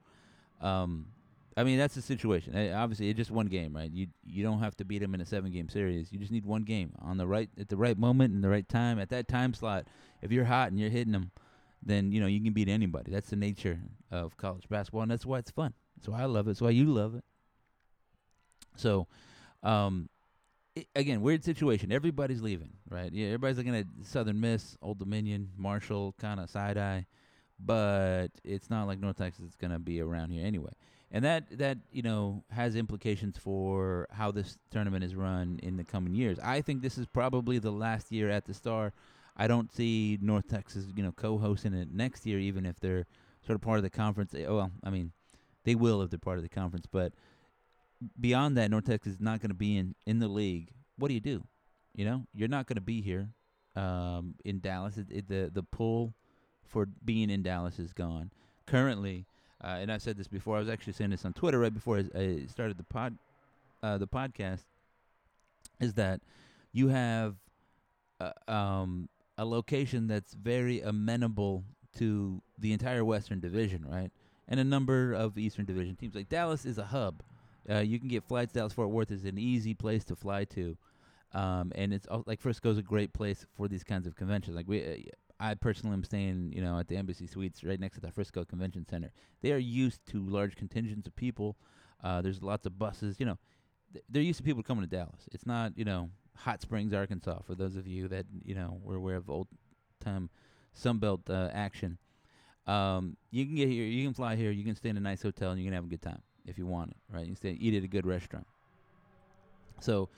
Um, 0.62 1.08
I 1.56 1.64
mean, 1.64 1.78
that's 1.78 1.94
the 1.94 2.02
situation. 2.02 2.56
Uh, 2.56 2.74
obviously, 2.76 3.08
it's 3.10 3.16
just 3.16 3.30
one 3.30 3.46
game, 3.46 3.76
right? 3.76 3.90
You 3.90 4.08
you 4.24 4.42
don't 4.42 4.60
have 4.60 4.76
to 4.78 4.84
beat 4.84 5.00
them 5.00 5.14
in 5.14 5.20
a 5.20 5.26
seven 5.26 5.52
game 5.52 5.68
series. 5.68 6.12
You 6.12 6.18
just 6.18 6.32
need 6.32 6.44
one 6.44 6.62
game 6.62 6.92
on 7.00 7.16
the 7.16 7.26
right 7.26 7.48
at 7.58 7.68
the 7.68 7.76
right 7.76 7.98
moment 7.98 8.34
and 8.34 8.42
the 8.42 8.48
right 8.48 8.68
time 8.68 8.98
at 8.98 9.10
that 9.10 9.28
time 9.28 9.54
slot. 9.54 9.86
If 10.20 10.32
you're 10.32 10.44
hot 10.44 10.70
and 10.70 10.80
you're 10.80 10.90
hitting 10.90 11.12
them 11.12 11.30
then 11.84 12.12
you 12.12 12.20
know 12.20 12.26
you 12.26 12.40
can 12.40 12.52
beat 12.52 12.68
anybody. 12.68 13.12
That's 13.12 13.30
the 13.30 13.36
nature 13.36 13.78
of 14.10 14.36
college 14.36 14.68
basketball, 14.68 15.02
and 15.02 15.10
that's 15.10 15.26
why 15.26 15.38
it's 15.38 15.50
fun. 15.50 15.74
That's 15.96 16.08
why 16.08 16.22
I 16.22 16.24
love 16.24 16.46
it. 16.46 16.50
That's 16.50 16.60
why 16.60 16.70
you 16.70 16.86
love 16.86 17.14
it. 17.14 17.24
So, 18.76 19.06
um, 19.62 20.08
it, 20.74 20.86
again, 20.96 21.20
weird 21.20 21.44
situation. 21.44 21.92
Everybody's 21.92 22.42
leaving, 22.42 22.72
right? 22.88 23.12
Yeah, 23.12 23.26
everybody's 23.26 23.58
looking 23.58 23.76
at 23.76 23.86
Southern 24.02 24.40
Miss, 24.40 24.76
Old 24.82 24.98
Dominion, 24.98 25.50
Marshall, 25.56 26.14
kind 26.18 26.40
of 26.40 26.50
side 26.50 26.78
eye, 26.78 27.06
but 27.60 28.28
it's 28.42 28.70
not 28.70 28.86
like 28.86 28.98
North 28.98 29.18
Texas 29.18 29.44
is 29.44 29.56
going 29.56 29.72
to 29.72 29.78
be 29.78 30.00
around 30.00 30.30
here 30.30 30.44
anyway. 30.44 30.72
And 31.14 31.24
that 31.24 31.58
that 31.58 31.78
you 31.92 32.02
know 32.02 32.44
has 32.50 32.74
implications 32.76 33.38
for 33.38 34.08
how 34.10 34.32
this 34.32 34.58
tournament 34.70 35.04
is 35.04 35.14
run 35.14 35.60
in 35.62 35.76
the 35.76 35.84
coming 35.84 36.14
years. 36.14 36.38
I 36.40 36.60
think 36.60 36.82
this 36.82 36.98
is 36.98 37.06
probably 37.06 37.58
the 37.58 37.70
last 37.70 38.12
year 38.12 38.28
at 38.28 38.44
the 38.44 38.52
Star 38.52 38.92
I 39.36 39.46
don't 39.46 39.72
see 39.72 40.18
North 40.20 40.48
Texas, 40.48 40.86
you 40.94 41.02
know, 41.02 41.12
co-hosting 41.12 41.74
it 41.74 41.92
next 41.92 42.24
year, 42.24 42.38
even 42.38 42.64
if 42.66 42.78
they're 42.78 43.06
sort 43.44 43.56
of 43.56 43.62
part 43.62 43.78
of 43.78 43.82
the 43.82 43.90
conference. 43.90 44.34
Eh, 44.34 44.46
well, 44.46 44.70
I 44.84 44.90
mean, 44.90 45.12
they 45.64 45.74
will 45.74 46.02
if 46.02 46.10
they're 46.10 46.18
part 46.18 46.36
of 46.36 46.42
the 46.42 46.48
conference, 46.48 46.86
but 46.90 47.12
beyond 48.20 48.56
that, 48.56 48.70
North 48.70 48.86
Texas 48.86 49.14
is 49.14 49.20
not 49.20 49.40
going 49.40 49.50
to 49.50 49.56
be 49.56 49.76
in 49.76 49.94
in 50.06 50.20
the 50.20 50.28
league. 50.28 50.70
What 50.96 51.08
do 51.08 51.14
you 51.14 51.20
do? 51.20 51.44
You 51.94 52.04
know, 52.04 52.26
you're 52.32 52.48
not 52.48 52.66
going 52.66 52.76
to 52.76 52.82
be 52.82 53.00
here 53.00 53.28
um, 53.76 54.34
in 54.44 54.60
Dallas. 54.60 54.96
It, 54.96 55.06
it, 55.10 55.28
the 55.28 55.50
the 55.52 55.62
pool 55.62 56.14
for 56.64 56.86
being 57.04 57.30
in 57.30 57.42
Dallas 57.42 57.78
is 57.78 57.92
gone. 57.92 58.30
Currently, 58.66 59.26
uh, 59.64 59.78
and 59.80 59.90
I 59.90 59.98
said 59.98 60.18
this 60.18 60.28
before. 60.28 60.56
I 60.56 60.60
was 60.60 60.68
actually 60.68 60.92
saying 60.92 61.10
this 61.10 61.24
on 61.24 61.32
Twitter 61.32 61.58
right 61.58 61.72
before 61.72 62.02
I, 62.14 62.42
started 62.48 62.76
the 62.76 62.84
pod, 62.84 63.16
uh, 63.82 63.96
the 63.96 64.06
podcast. 64.06 64.64
Is 65.80 65.94
that 65.94 66.20
you 66.72 66.88
have 66.88 67.36
uh, 68.20 68.32
um, 68.46 69.08
a 69.38 69.44
location 69.44 70.06
that's 70.06 70.34
very 70.34 70.82
amenable 70.82 71.64
to 71.98 72.42
the 72.58 72.72
entire 72.72 73.04
Western 73.04 73.40
Division, 73.40 73.86
right? 73.88 74.10
And 74.48 74.60
a 74.60 74.64
number 74.64 75.14
of 75.14 75.38
Eastern 75.38 75.64
Division 75.64 75.96
teams. 75.96 76.14
Like 76.14 76.28
Dallas 76.28 76.66
is 76.66 76.76
a 76.76 76.84
hub. 76.84 77.22
Uh, 77.68 77.78
you 77.78 77.98
can 77.98 78.08
get 78.08 78.22
flights. 78.22 78.52
Dallas 78.52 78.74
Fort 78.74 78.90
Worth 78.90 79.10
is 79.10 79.24
an 79.24 79.38
easy 79.38 79.72
place 79.72 80.04
to 80.04 80.16
fly 80.16 80.44
to, 80.44 80.76
um, 81.32 81.72
and 81.74 81.94
it's 81.94 82.06
like 82.26 82.40
Frisco 82.40 82.70
is 82.70 82.76
a 82.76 82.82
great 82.82 83.14
place 83.14 83.46
for 83.56 83.66
these 83.68 83.82
kinds 83.82 84.06
of 84.06 84.14
conventions. 84.14 84.54
Like 84.54 84.68
we, 84.68 84.84
uh, 84.84 84.96
I 85.44 85.52
personally 85.52 85.92
am 85.92 86.04
staying, 86.04 86.54
you 86.56 86.62
know, 86.62 86.78
at 86.78 86.88
the 86.88 86.96
Embassy 86.96 87.26
Suites 87.26 87.62
right 87.62 87.78
next 87.78 87.96
to 87.96 88.00
the 88.00 88.10
Frisco 88.10 88.46
Convention 88.46 88.86
Center. 88.88 89.12
They 89.42 89.52
are 89.52 89.58
used 89.58 90.00
to 90.06 90.26
large 90.26 90.56
contingents 90.56 91.06
of 91.06 91.14
people. 91.16 91.58
Uh, 92.02 92.22
there's 92.22 92.42
lots 92.42 92.64
of 92.64 92.78
buses. 92.78 93.16
You 93.20 93.26
know, 93.26 93.38
th- 93.92 94.04
they're 94.08 94.22
used 94.22 94.38
to 94.38 94.42
people 94.42 94.62
coming 94.62 94.88
to 94.88 94.90
Dallas. 94.90 95.28
It's 95.32 95.44
not, 95.44 95.76
you 95.76 95.84
know, 95.84 96.08
Hot 96.38 96.62
Springs, 96.62 96.94
Arkansas. 96.94 97.40
For 97.46 97.54
those 97.54 97.76
of 97.76 97.86
you 97.86 98.08
that 98.08 98.24
you 98.42 98.54
know 98.54 98.80
were 98.82 98.96
aware 98.96 99.16
of 99.16 99.28
old 99.28 99.48
time 100.00 100.30
Sunbelt 100.74 101.28
uh, 101.28 101.50
action, 101.52 101.98
um, 102.66 103.18
you 103.30 103.44
can 103.44 103.54
get 103.54 103.68
here. 103.68 103.84
You 103.84 104.02
can 104.02 104.14
fly 104.14 104.36
here. 104.36 104.50
You 104.50 104.64
can 104.64 104.74
stay 104.74 104.88
in 104.88 104.96
a 104.96 105.00
nice 105.00 105.20
hotel, 105.20 105.50
and 105.50 105.60
you 105.60 105.66
can 105.66 105.74
have 105.74 105.84
a 105.84 105.88
good 105.88 106.02
time 106.02 106.22
if 106.46 106.56
you 106.56 106.66
want 106.66 106.92
it. 106.92 106.96
Right? 107.12 107.20
You 107.20 107.28
can 107.28 107.36
stay, 107.36 107.50
eat 107.60 107.74
at 107.74 107.84
a 107.84 107.88
good 107.88 108.06
restaurant. 108.06 108.46
So, 109.80 110.08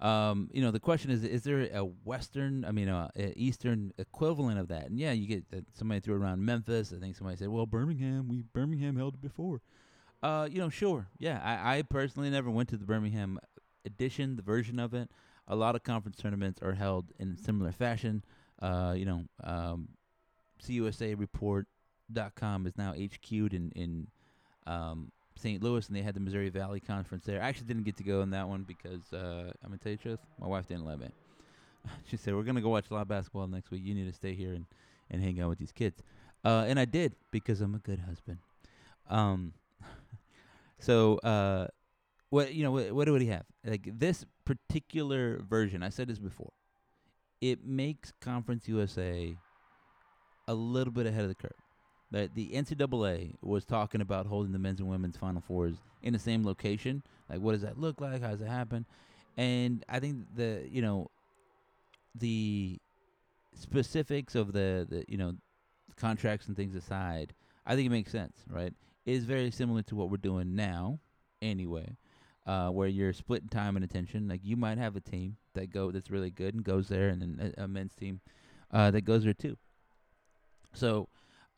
um, 0.00 0.48
you 0.52 0.62
know, 0.62 0.70
the 0.70 0.80
question 0.80 1.10
is: 1.10 1.24
Is 1.24 1.42
there 1.42 1.68
a 1.72 1.84
Western, 1.84 2.64
I 2.64 2.72
mean, 2.72 2.88
uh, 2.88 3.10
a 3.16 3.38
Eastern 3.38 3.92
equivalent 3.98 4.58
of 4.58 4.68
that? 4.68 4.86
And 4.86 4.98
yeah, 4.98 5.12
you 5.12 5.26
get 5.26 5.44
uh, 5.54 5.60
somebody 5.74 6.00
threw 6.00 6.14
around 6.14 6.42
Memphis. 6.44 6.92
I 6.96 6.98
think 6.98 7.16
somebody 7.16 7.36
said, 7.36 7.48
"Well, 7.48 7.66
Birmingham, 7.66 8.28
we 8.28 8.44
Birmingham 8.54 8.96
held 8.96 9.14
it 9.14 9.20
before." 9.20 9.60
Uh, 10.22 10.48
you 10.50 10.58
know, 10.58 10.70
sure, 10.70 11.08
yeah. 11.18 11.40
I, 11.42 11.78
I 11.78 11.82
personally 11.82 12.30
never 12.30 12.50
went 12.50 12.68
to 12.70 12.76
the 12.76 12.84
Birmingham 12.84 13.38
edition, 13.84 14.36
the 14.36 14.42
version 14.42 14.78
of 14.78 14.94
it. 14.94 15.10
A 15.48 15.56
lot 15.56 15.74
of 15.74 15.82
conference 15.82 16.18
tournaments 16.18 16.60
are 16.62 16.74
held 16.74 17.06
in 17.18 17.36
similar 17.36 17.72
fashion. 17.72 18.22
Uh, 18.60 18.94
you 18.96 19.04
know, 19.04 19.24
um, 19.42 19.88
CUSAReport.com 20.62 22.66
is 22.66 22.78
now 22.78 22.92
HQ'd 22.92 23.54
in 23.54 23.72
in 23.74 24.06
um, 24.66 25.10
St. 25.40 25.62
Louis, 25.62 25.86
and 25.86 25.96
they 25.96 26.02
had 26.02 26.14
the 26.14 26.20
Missouri 26.20 26.50
Valley 26.50 26.80
Conference 26.80 27.24
there. 27.24 27.42
I 27.42 27.48
actually 27.48 27.66
didn't 27.66 27.84
get 27.84 27.96
to 27.96 28.04
go 28.04 28.22
in 28.22 28.30
that 28.30 28.48
one 28.48 28.62
because 28.62 29.12
uh, 29.12 29.52
I'm 29.62 29.70
gonna 29.70 29.78
tell 29.78 29.92
you 29.92 29.98
the 29.98 30.02
truth, 30.02 30.18
my 30.38 30.46
wife 30.46 30.66
didn't 30.66 30.84
let 30.84 31.00
me. 31.00 31.08
she 32.06 32.16
said, 32.16 32.34
"We're 32.34 32.42
gonna 32.42 32.60
go 32.60 32.68
watch 32.68 32.90
a 32.90 32.94
lot 32.94 33.02
of 33.02 33.08
basketball 33.08 33.46
next 33.46 33.70
week. 33.70 33.82
You 33.84 33.94
need 33.94 34.06
to 34.06 34.12
stay 34.12 34.34
here 34.34 34.52
and 34.52 34.66
and 35.10 35.22
hang 35.22 35.40
out 35.40 35.48
with 35.48 35.58
these 35.58 35.72
kids." 35.72 36.02
Uh, 36.44 36.64
and 36.68 36.78
I 36.78 36.84
did 36.84 37.14
because 37.30 37.60
I'm 37.60 37.74
a 37.74 37.78
good 37.78 38.00
husband. 38.00 38.38
Um, 39.08 39.54
so 40.78 41.18
uh, 41.18 41.68
what 42.30 42.54
you 42.54 42.62
know, 42.62 42.72
what, 42.72 42.92
what 42.92 43.04
do 43.06 43.12
we 43.12 43.26
have? 43.26 43.44
Like 43.64 43.88
this 43.98 44.24
particular 44.44 45.42
version, 45.48 45.82
I 45.82 45.88
said 45.88 46.08
this 46.08 46.18
before. 46.18 46.52
It 47.40 47.64
makes 47.64 48.12
Conference 48.20 48.68
USA 48.68 49.34
a 50.46 50.54
little 50.54 50.92
bit 50.92 51.06
ahead 51.06 51.22
of 51.22 51.28
the 51.28 51.34
curve 51.34 51.52
that 52.10 52.34
the 52.34 52.50
NCAA 52.50 53.34
was 53.42 53.64
talking 53.64 54.00
about 54.00 54.26
holding 54.26 54.52
the 54.52 54.58
men's 54.58 54.80
and 54.80 54.88
women's 54.88 55.16
Final 55.16 55.40
Fours 55.40 55.76
in 56.02 56.12
the 56.12 56.18
same 56.18 56.44
location. 56.44 57.02
Like, 57.28 57.40
what 57.40 57.52
does 57.52 57.62
that 57.62 57.78
look 57.78 58.00
like? 58.00 58.22
How 58.22 58.30
does 58.30 58.40
it 58.40 58.48
happen? 58.48 58.84
And 59.36 59.84
I 59.88 60.00
think 60.00 60.26
the 60.34 60.66
you 60.70 60.82
know 60.82 61.10
the 62.14 62.78
specifics 63.54 64.34
of 64.34 64.52
the, 64.52 64.86
the 64.88 65.04
you 65.08 65.16
know 65.16 65.34
contracts 65.96 66.48
and 66.48 66.56
things 66.56 66.74
aside, 66.74 67.32
I 67.66 67.76
think 67.76 67.86
it 67.86 67.90
makes 67.90 68.10
sense, 68.10 68.36
right? 68.48 68.72
It 69.06 69.12
is 69.12 69.24
very 69.24 69.50
similar 69.50 69.82
to 69.82 69.96
what 69.96 70.10
we're 70.10 70.16
doing 70.16 70.56
now, 70.56 70.98
anyway, 71.40 71.96
uh, 72.46 72.70
where 72.70 72.88
you're 72.88 73.12
splitting 73.12 73.48
time 73.48 73.76
and 73.76 73.84
attention. 73.84 74.28
Like 74.28 74.40
you 74.42 74.56
might 74.56 74.78
have 74.78 74.96
a 74.96 75.00
team 75.00 75.36
that 75.54 75.70
go 75.70 75.90
that's 75.90 76.10
really 76.10 76.30
good 76.30 76.54
and 76.54 76.64
goes 76.64 76.88
there, 76.88 77.08
and 77.08 77.22
then 77.22 77.54
a, 77.56 77.64
a 77.64 77.68
men's 77.68 77.94
team 77.94 78.20
uh, 78.72 78.90
that 78.90 79.02
goes 79.02 79.24
there 79.24 79.34
too. 79.34 79.56
So 80.72 81.08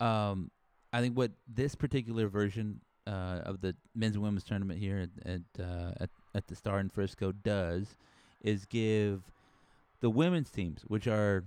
um, 0.01 0.51
I 0.93 1.01
think 1.01 1.17
what 1.17 1.33
this 1.53 1.75
particular 1.75 2.29
version 2.29 2.81
uh, 3.07 3.41
of 3.45 3.61
the 3.61 3.75
men's 3.95 4.15
and 4.15 4.23
women's 4.23 4.45
tournament 4.45 4.79
here 4.79 5.09
at 5.25 5.27
at, 5.59 5.65
uh, 5.65 5.93
at 6.01 6.11
at 6.35 6.47
the 6.47 6.55
Star 6.55 6.81
in 6.81 6.89
Frisco 6.89 7.33
does 7.33 7.97
is 8.43 8.65
give 8.67 9.23
the 10.01 10.11
women's 10.11 10.51
teams, 10.51 10.83
which 10.89 11.07
are 11.07 11.45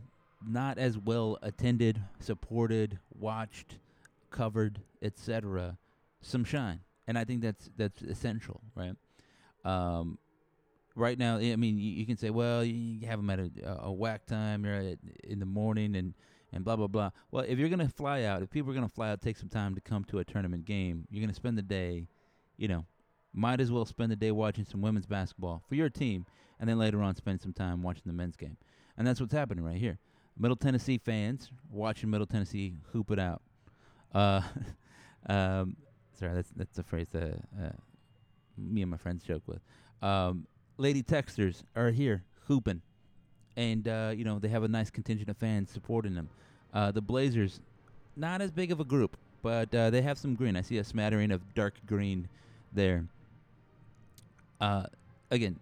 not 0.48 0.78
as 0.78 0.98
well 0.98 1.38
attended, 1.42 2.02
supported, 2.20 3.00
watched, 3.20 3.78
covered, 4.32 4.80
etc., 5.02 5.78
some 6.22 6.44
shine, 6.44 6.80
and 7.08 7.18
I 7.18 7.24
think 7.24 7.42
that's 7.42 7.70
that's 7.78 8.02
essential, 8.02 8.62
right? 8.76 8.96
Um, 9.64 10.18
right 10.96 11.18
now, 11.18 11.38
I 11.38 11.56
mean, 11.56 11.78
you, 11.78 11.92
you, 11.92 12.06
can 12.06 12.18
say, 12.18 12.30
well, 12.30 12.64
you 12.64 13.06
have 13.08 13.20
them 13.20 13.30
at 13.30 13.40
a, 13.40 13.50
a, 13.82 13.92
whack 13.92 14.26
time, 14.28 14.64
you're 14.64 14.76
at, 14.76 14.98
in 15.24 15.40
the 15.40 15.46
morning, 15.46 15.96
and 15.96 16.14
and 16.54 16.64
blah 16.64 16.76
blah 16.76 16.88
blah. 16.88 17.12
Well, 17.32 17.46
if 17.48 17.60
you're 17.60 17.70
gonna 17.70 17.90
fly 17.90 18.24
out, 18.24 18.42
if 18.42 18.50
people 18.50 18.72
are 18.72 18.76
gonna 18.76 18.90
fly 18.90 19.12
out, 19.12 19.22
take 19.22 19.38
some 19.38 19.50
time 19.50 19.76
to 19.76 19.82
come 19.82 20.04
to 20.06 20.20
a 20.20 20.24
tournament 20.24 20.66
game. 20.66 21.08
You're 21.10 21.22
gonna 21.22 21.34
spend 21.34 21.58
the 21.58 21.64
day, 21.64 22.08
you 22.58 22.68
know, 22.68 22.86
might 23.34 23.60
as 23.60 23.72
well 23.72 23.86
spend 23.86 24.12
the 24.12 24.16
day 24.16 24.32
watching 24.32 24.66
some 24.66 24.82
women's 24.82 25.06
basketball 25.06 25.62
for 25.68 25.76
your 25.76 25.90
team, 25.90 26.26
and 26.60 26.70
then 26.70 26.80
later 26.80 27.02
on 27.02 27.16
spend 27.16 27.42
some 27.42 27.54
time 27.54 27.84
watching 27.84 28.04
the 28.06 28.14
men's 28.14 28.36
game. 28.36 28.58
And 28.98 29.06
that's 29.06 29.20
what's 29.20 29.34
happening 29.34 29.64
right 29.64 29.78
here. 29.78 30.00
Middle 30.38 30.56
Tennessee 30.56 30.98
fans 30.98 31.50
watching 31.70 32.10
Middle 32.10 32.28
Tennessee 32.28 32.74
hoop 32.92 33.12
it 33.12 33.20
out. 33.20 33.42
Uh, 34.14 34.42
um, 35.30 35.76
sorry, 36.18 36.34
that's 36.34 36.52
that's 36.56 36.80
a 36.80 36.84
phrase 36.84 37.08
that 37.12 37.40
uh, 37.62 37.70
me 38.58 38.82
and 38.82 38.92
my 38.92 38.98
friends 38.98 39.24
joke 39.24 39.44
with. 39.48 39.60
Um, 40.02 40.48
Lady 40.78 41.04
Techsters 41.04 41.64
are 41.76 41.92
here 41.92 42.24
hooping, 42.48 42.82
and 43.58 43.88
uh, 43.88 44.14
you 44.16 44.24
know 44.24 44.40
they 44.40 44.48
have 44.50 44.64
a 44.64 44.68
nice 44.68 44.90
contingent 44.90 45.30
of 45.30 45.38
fans 45.38 45.72
supporting 45.72 46.16
them. 46.16 46.30
Uh, 46.74 46.92
the 46.92 47.02
Blazers, 47.02 47.60
not 48.16 48.42
as 48.42 48.52
big 48.52 48.72
of 48.72 48.80
a 48.80 48.84
group, 48.84 49.18
but 49.42 49.74
uh, 49.74 49.90
they 49.90 50.02
have 50.02 50.18
some 50.18 50.36
green. 50.36 50.56
I 50.56 50.62
see 50.62 50.78
a 50.78 50.84
smattering 50.84 51.32
of 51.32 51.42
dark 51.54 51.76
green 51.86 52.28
there. 52.74 53.06
Uh, 54.60 54.86
again, 55.32 55.58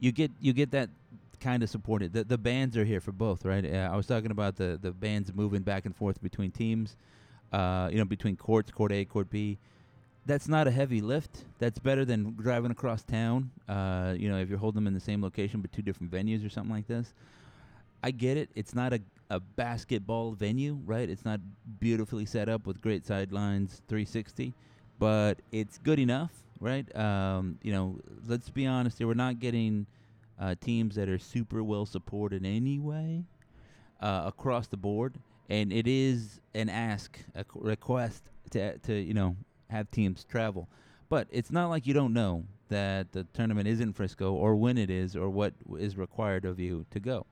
you 0.00 0.12
get 0.12 0.30
you 0.40 0.52
get 0.52 0.70
that 0.72 0.88
kind 1.40 1.62
of 1.62 1.68
supported. 1.68 2.12
The 2.12 2.24
the 2.24 2.38
bands 2.38 2.76
are 2.76 2.84
here 2.84 3.00
for 3.00 3.12
both, 3.12 3.44
right? 3.44 3.64
Uh, 3.64 3.90
I 3.92 3.96
was 3.96 4.06
talking 4.06 4.30
about 4.30 4.56
the 4.56 4.78
the 4.80 4.92
bands 4.92 5.32
moving 5.34 5.62
back 5.62 5.84
and 5.84 5.94
forth 5.94 6.22
between 6.22 6.50
teams, 6.50 6.96
uh, 7.52 7.88
you 7.92 7.98
know, 7.98 8.04
between 8.04 8.36
courts, 8.36 8.70
court 8.70 8.92
A, 8.92 9.04
court 9.04 9.28
B. 9.30 9.58
That's 10.24 10.46
not 10.48 10.68
a 10.68 10.70
heavy 10.70 11.00
lift. 11.00 11.44
That's 11.58 11.78
better 11.78 12.04
than 12.04 12.34
driving 12.34 12.70
across 12.70 13.02
town. 13.02 13.50
Uh, 13.68 14.14
you 14.16 14.28
know, 14.28 14.38
if 14.38 14.48
you're 14.48 14.58
holding 14.58 14.76
them 14.76 14.86
in 14.86 14.94
the 14.94 15.00
same 15.00 15.22
location 15.22 15.60
but 15.60 15.72
two 15.72 15.82
different 15.82 16.12
venues 16.12 16.46
or 16.46 16.48
something 16.48 16.72
like 16.72 16.86
this. 16.86 17.12
I 18.04 18.10
get 18.10 18.36
it. 18.36 18.50
It's 18.54 18.74
not 18.74 18.92
a 18.92 19.00
a 19.32 19.40
basketball 19.40 20.32
venue, 20.32 20.78
right? 20.84 21.08
It's 21.08 21.24
not 21.24 21.40
beautifully 21.80 22.26
set 22.26 22.50
up 22.50 22.66
with 22.66 22.82
great 22.82 23.06
sidelines, 23.06 23.80
360, 23.88 24.52
but 24.98 25.40
it's 25.50 25.78
good 25.78 25.98
enough, 25.98 26.30
right? 26.60 26.94
Um, 26.94 27.58
you 27.62 27.72
know, 27.72 27.98
let's 28.26 28.50
be 28.50 28.66
honest 28.66 28.98
here. 28.98 29.06
We're 29.06 29.14
not 29.14 29.40
getting 29.40 29.86
uh, 30.38 30.54
teams 30.60 30.96
that 30.96 31.08
are 31.08 31.18
super 31.18 31.64
well 31.64 31.86
supported 31.86 32.44
anyway 32.44 33.24
uh, 34.02 34.24
across 34.26 34.66
the 34.66 34.76
board, 34.76 35.14
and 35.48 35.72
it 35.72 35.88
is 35.88 36.38
an 36.54 36.68
ask, 36.68 37.18
a 37.34 37.46
request 37.54 38.24
to 38.50 38.76
to 38.80 38.92
you 38.92 39.14
know 39.14 39.34
have 39.72 39.90
teams 39.90 40.24
travel. 40.24 40.68
But 41.08 41.28
it's 41.30 41.50
not 41.50 41.68
like 41.68 41.86
you 41.86 41.94
don't 41.94 42.12
know 42.12 42.44
that 42.68 43.12
the 43.12 43.24
tournament 43.34 43.68
is 43.68 43.80
in 43.80 43.92
Frisco 43.92 44.32
or 44.32 44.56
when 44.56 44.78
it 44.78 44.88
is 44.88 45.14
or 45.14 45.28
what 45.28 45.52
is 45.78 45.96
required 45.96 46.44
of 46.44 46.58
you 46.58 46.86
to 46.90 47.00
go. 47.00 47.26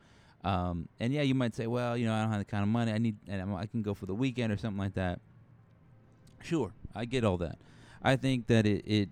Um, 0.45 0.89
and 0.99 1.13
yeah, 1.13 1.23
you 1.23 1.35
might 1.35 1.55
say, 1.55 1.67
well, 1.67 1.97
you 1.97 2.07
know, 2.07 2.15
I 2.15 2.23
don't 2.23 2.31
have 2.31 2.41
the 2.41 2.45
kind 2.45 2.63
of 2.63 2.69
money 2.69 2.93
I 2.93 2.99
need, 2.99 3.17
and 3.29 3.55
I 3.55 3.67
can 3.67 3.83
go 3.83 3.95
for 3.95 4.07
the 4.07 4.15
weekend 4.15 4.53
or 4.53 4.57
something 4.57 4.79
like 4.79 4.95
that. 4.95 5.21
Sure, 6.43 6.73
I 6.95 7.05
get 7.05 7.25
all 7.25 7.37
that. 7.39 7.59
I 8.03 8.17
think 8.17 8.47
that 8.47 8.67
it, 8.67 8.83
it 8.87 9.09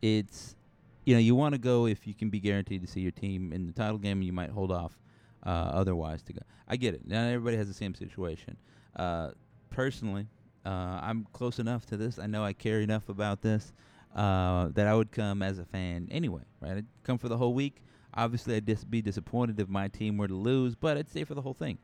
it's 0.00 0.56
you 1.04 1.14
know 1.14 1.20
you 1.20 1.36
want 1.36 1.54
to 1.54 1.58
go 1.58 1.86
if 1.86 2.06
you 2.06 2.14
can 2.14 2.30
be 2.30 2.40
guaranteed 2.40 2.82
to 2.82 2.88
see 2.88 3.00
your 3.00 3.12
team 3.12 3.52
in 3.52 3.66
the 3.66 3.72
title 3.72 3.98
game, 3.98 4.22
you 4.22 4.32
might 4.32 4.50
hold 4.50 4.72
off 4.72 4.98
uh, 5.44 5.70
otherwise 5.72 6.22
to 6.22 6.32
go. 6.32 6.40
I 6.68 6.76
get 6.76 6.94
it. 6.94 7.06
Not 7.06 7.28
everybody 7.28 7.56
has 7.56 7.68
the 7.68 7.74
same 7.74 7.94
situation. 7.94 8.56
Uh, 8.96 9.30
personally, 9.70 10.26
uh, 10.64 11.00
I'm 11.02 11.26
close 11.32 11.58
enough 11.58 11.86
to 11.86 11.96
this. 11.96 12.18
I 12.18 12.26
know 12.26 12.44
I 12.44 12.52
care 12.52 12.80
enough 12.80 13.08
about 13.08 13.42
this 13.42 13.72
uh, 14.14 14.68
that 14.74 14.86
I 14.86 14.94
would 14.94 15.12
come 15.12 15.42
as 15.42 15.58
a 15.58 15.64
fan 15.64 16.08
anyway. 16.10 16.42
Right, 16.60 16.78
I'd 16.78 16.86
come 17.02 17.18
for 17.18 17.28
the 17.28 17.36
whole 17.36 17.54
week. 17.54 17.82
Obviously, 18.14 18.56
I'd 18.56 18.66
dis- 18.66 18.84
be 18.84 19.00
disappointed 19.00 19.58
if 19.58 19.68
my 19.68 19.88
team 19.88 20.18
were 20.18 20.28
to 20.28 20.34
lose, 20.34 20.74
but 20.74 20.96
I'd 20.96 21.08
stay 21.08 21.24
for 21.24 21.34
the 21.34 21.42
whole 21.42 21.54
thing. 21.54 21.78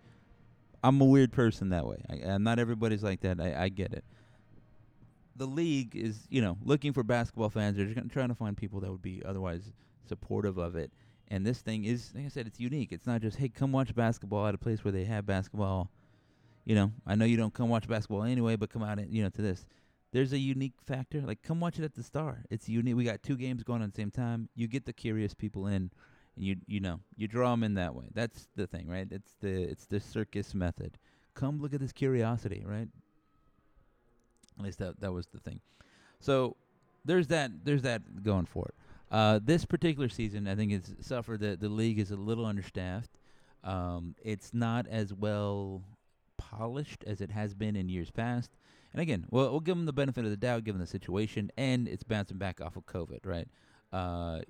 I'm 0.85 1.01
a 1.01 1.05
weird 1.05 1.33
person 1.33 1.71
that 1.71 1.87
way. 1.87 1.97
I, 2.09 2.39
not 2.39 2.59
everybody's 2.59 3.03
like 3.03 3.21
that. 3.23 3.41
I, 3.41 3.65
I 3.65 3.69
get 3.69 3.93
it. 3.93 4.05
The 5.37 5.47
league 5.47 5.97
is, 5.97 6.27
you 6.29 6.43
know, 6.43 6.59
looking 6.65 6.93
for 6.93 7.03
basketball 7.03 7.51
fans. 7.51 7.77
They're 7.77 7.87
just 7.87 8.11
trying 8.11 8.29
to 8.29 8.35
find 8.35 8.57
people 8.57 8.81
that 8.81 8.91
would 8.91 9.03
be 9.03 9.23
otherwise 9.25 9.73
supportive 10.09 10.59
of 10.59 10.77
it. 10.77 10.91
And 11.29 11.47
this 11.47 11.61
thing 11.61 11.85
is, 11.85 12.13
like 12.15 12.27
I 12.27 12.29
said, 12.29 12.47
it's 12.47 12.59
unique. 12.59 12.93
It's 12.93 13.07
not 13.07 13.21
just, 13.21 13.37
hey, 13.37 13.49
come 13.49 13.73
watch 13.73 13.95
basketball 13.95 14.47
at 14.47 14.55
a 14.55 14.59
place 14.59 14.85
where 14.85 14.93
they 14.93 15.05
have 15.05 15.27
basketball, 15.27 15.91
you 16.69 16.75
know, 16.75 16.93
I 17.07 17.15
know 17.15 17.25
you 17.25 17.39
don't 17.39 17.55
come 17.55 17.71
watch 17.71 17.89
basketball 17.89 18.25
anyway, 18.25 18.55
but 18.55 18.69
come 18.69 18.83
out 18.83 18.99
and 18.99 19.11
you 19.11 19.23
know 19.23 19.31
to 19.31 19.41
this. 19.41 19.65
There's 20.13 20.35
a 20.35 20.39
unique 20.39 20.75
factor. 20.87 21.23
Like, 21.23 21.43
come 21.43 21.61
watch 21.61 21.79
it 21.79 21.85
at 21.85 21.95
the 21.95 22.03
Star. 22.03 22.45
It's 22.51 22.69
unique. 22.69 22.95
We 22.95 23.05
got 23.05 23.23
two 23.23 23.37
games 23.39 23.63
going 23.63 23.81
on 23.81 23.89
at 23.89 23.95
the 23.95 24.03
same 24.03 24.11
time. 24.11 24.51
You 24.55 24.69
get 24.69 24.85
the 24.85 24.93
curious 24.93 25.33
people 25.33 25.67
in, 25.67 25.91
and 26.37 26.45
you 26.45 26.57
you 26.67 26.81
know 26.81 27.01
you 27.17 27.27
draw 27.27 27.53
them 27.53 27.65
in 27.65 27.73
that 27.75 27.95
way. 27.95 28.05
That's 28.13 28.49
the 28.55 28.67
thing, 28.67 28.87
right? 28.87 29.09
It's 29.11 29.35
the 29.41 29.63
it's 29.63 29.87
the 29.87 29.99
circus 29.99 30.55
method. 30.55 30.99
Come 31.33 31.59
look 31.59 31.73
at 31.73 31.81
this 31.81 31.93
curiosity, 31.93 32.63
right? 32.67 32.89
At 34.59 34.65
least 34.65 34.79
that 34.81 35.01
that 35.01 35.13
was 35.13 35.27
the 35.29 35.41
thing. 35.41 35.61
So 36.21 36.55
there's 37.07 37.29
that 37.29 37.51
there's 37.65 37.83
that 37.83 38.23
going 38.23 38.45
for 38.45 38.67
it. 38.67 38.75
Uh, 39.11 39.41
this 39.43 39.65
particular 39.65 40.11
season, 40.11 40.47
I 40.47 40.55
think, 40.55 40.73
it's 40.73 40.93
suffered 41.01 41.41
that 41.41 41.61
the 41.61 41.71
league 41.71 41.99
is 41.99 42.11
a 42.11 42.17
little 42.17 42.45
understaffed. 42.45 43.17
Um, 43.65 44.15
it's 44.23 44.53
not 44.53 44.87
as 44.87 45.15
well 45.15 45.83
polished 46.51 47.05
as 47.07 47.21
it 47.21 47.31
has 47.31 47.55
been 47.55 47.77
in 47.77 47.89
years 47.89 48.11
past. 48.11 48.51
And 48.93 49.03
again, 49.03 49.27
we'll, 49.31 49.51
we'll 49.51 49.61
give 49.61 49.77
them 49.77 49.87
the 49.87 49.93
benefit 49.93 50.25
of 50.25 50.31
the 50.31 50.37
doubt 50.37 50.65
given 50.65 50.81
the 50.81 50.87
situation, 50.87 51.51
and 51.57 51.89
it's 51.89 52.03
bouncing 52.03 52.39
back 52.39 52.61
off 52.61 52.77
of 52.77 52.87
COVID, 52.87 53.25
right? 53.25 53.49
Uh, 53.93 54.41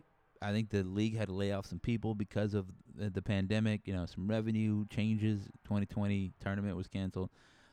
I 0.41 0.53
think 0.53 0.71
the 0.71 0.85
league 0.85 1.17
had 1.17 1.29
to 1.29 1.35
lay 1.35 1.53
off 1.53 1.67
some 1.67 1.81
people 1.81 2.15
because 2.15 2.55
of 2.55 2.67
the, 2.95 3.23
pandemic. 3.23 3.83
You 3.87 3.95
know, 3.95 4.07
some 4.07 4.29
revenue 4.29 4.85
changes. 4.91 5.41
2020 5.65 6.33
tournament 6.41 6.77
was 6.77 6.87
canceled. 6.87 7.31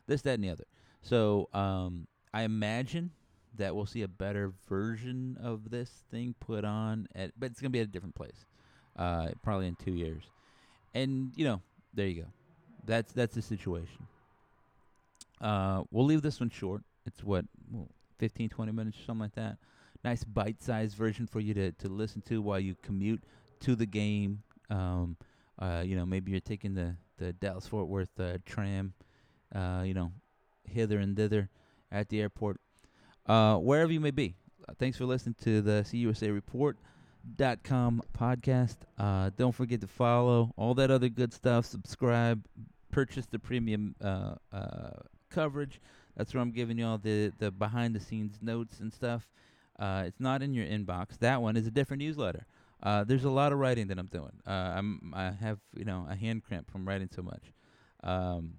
This, 0.07 0.21
that, 0.23 0.35
and 0.35 0.43
the 0.43 0.49
other. 0.49 0.65
So 1.01 1.49
um, 1.53 2.07
I 2.33 2.43
imagine 2.43 3.11
that 3.57 3.75
we'll 3.75 3.85
see 3.85 4.01
a 4.01 4.07
better 4.07 4.51
version 4.67 5.37
of 5.41 5.69
this 5.69 5.89
thing 6.11 6.35
put 6.39 6.65
on 6.65 7.07
at, 7.15 7.31
but 7.39 7.51
it's 7.51 7.61
gonna 7.61 7.69
be 7.69 7.79
at 7.79 7.87
a 7.87 7.91
different 7.91 8.15
place, 8.15 8.45
uh, 8.97 9.29
probably 9.43 9.67
in 9.67 9.75
two 9.75 9.93
years. 9.93 10.23
And 10.93 11.31
you 11.35 11.45
know, 11.45 11.61
there 11.93 12.07
you 12.07 12.23
go. 12.23 12.27
That's 12.85 13.13
that's 13.13 13.35
the 13.35 13.41
situation. 13.41 14.07
Uh, 15.41 15.83
we'll 15.91 16.05
leave 16.05 16.21
this 16.21 16.39
one 16.39 16.49
short. 16.49 16.83
It's 17.05 17.23
what, 17.23 17.45
15, 18.19 18.49
20 18.49 18.71
minutes 18.71 18.97
something 19.05 19.21
like 19.21 19.35
that. 19.35 19.57
Nice 20.03 20.23
bite-sized 20.23 20.95
version 20.95 21.27
for 21.27 21.39
you 21.39 21.53
to, 21.53 21.71
to 21.73 21.87
listen 21.87 22.21
to 22.23 22.41
while 22.41 22.59
you 22.59 22.75
commute 22.81 23.23
to 23.61 23.75
the 23.75 23.85
game. 23.85 24.43
Um, 24.69 25.17
uh, 25.59 25.83
you 25.85 25.95
know, 25.95 26.05
maybe 26.05 26.31
you're 26.31 26.41
taking 26.41 26.73
the, 26.73 26.95
the 27.17 27.33
Dallas 27.33 27.67
Fort 27.67 27.87
Worth 27.87 28.19
uh, 28.19 28.37
tram, 28.45 28.93
uh, 29.53 29.83
you 29.85 29.93
know, 29.93 30.11
hither 30.65 30.99
and 30.99 31.15
thither 31.15 31.49
at 31.91 32.09
the 32.09 32.21
airport, 32.21 32.59
uh, 33.25 33.57
wherever 33.57 33.91
you 33.91 33.99
may 33.99 34.11
be. 34.11 34.35
Thanks 34.77 34.97
for 34.97 35.05
listening 35.05 35.35
to 35.43 35.61
the 35.61 35.85
CUSA 35.85 36.33
Report.com 36.33 38.01
podcast. 38.17 38.77
Uh, 38.97 39.29
don't 39.37 39.53
forget 39.53 39.81
to 39.81 39.87
follow 39.87 40.53
all 40.57 40.73
that 40.75 40.91
other 40.91 41.09
good 41.09 41.33
stuff. 41.33 41.65
Subscribe, 41.65 42.43
purchase 42.91 43.27
the 43.27 43.39
premium 43.39 43.95
uh, 44.03 44.35
uh, 44.51 44.89
coverage. 45.35 45.81
That's 46.15 46.33
where 46.33 46.41
I'm 46.41 46.51
giving 46.51 46.77
you 46.77 46.87
all 46.87 46.97
the, 46.97 47.31
the 47.39 47.51
behind 47.51 47.93
the 47.93 47.99
scenes 47.99 48.39
notes 48.41 48.79
and 48.79 48.91
stuff. 48.91 49.27
Uh, 49.77 50.03
it's 50.07 50.19
not 50.19 50.41
in 50.41 50.53
your 50.53 50.65
inbox. 50.65 51.19
That 51.19 51.41
one 51.41 51.57
is 51.57 51.67
a 51.67 51.71
different 51.71 52.01
newsletter. 52.01 52.45
Uh, 52.81 53.03
there's 53.03 53.25
a 53.25 53.29
lot 53.29 53.51
of 53.51 53.59
writing 53.59 53.87
that 53.87 53.99
I'm 53.99 54.07
doing. 54.07 54.31
Uh, 54.47 54.73
I'm 54.77 55.13
I 55.13 55.31
have 55.31 55.59
you 55.75 55.85
know 55.85 56.07
a 56.09 56.15
hand 56.15 56.43
cramp 56.45 56.71
from 56.71 56.87
writing 56.87 57.09
so 57.13 57.21
much. 57.21 57.43
Um, 58.03 58.53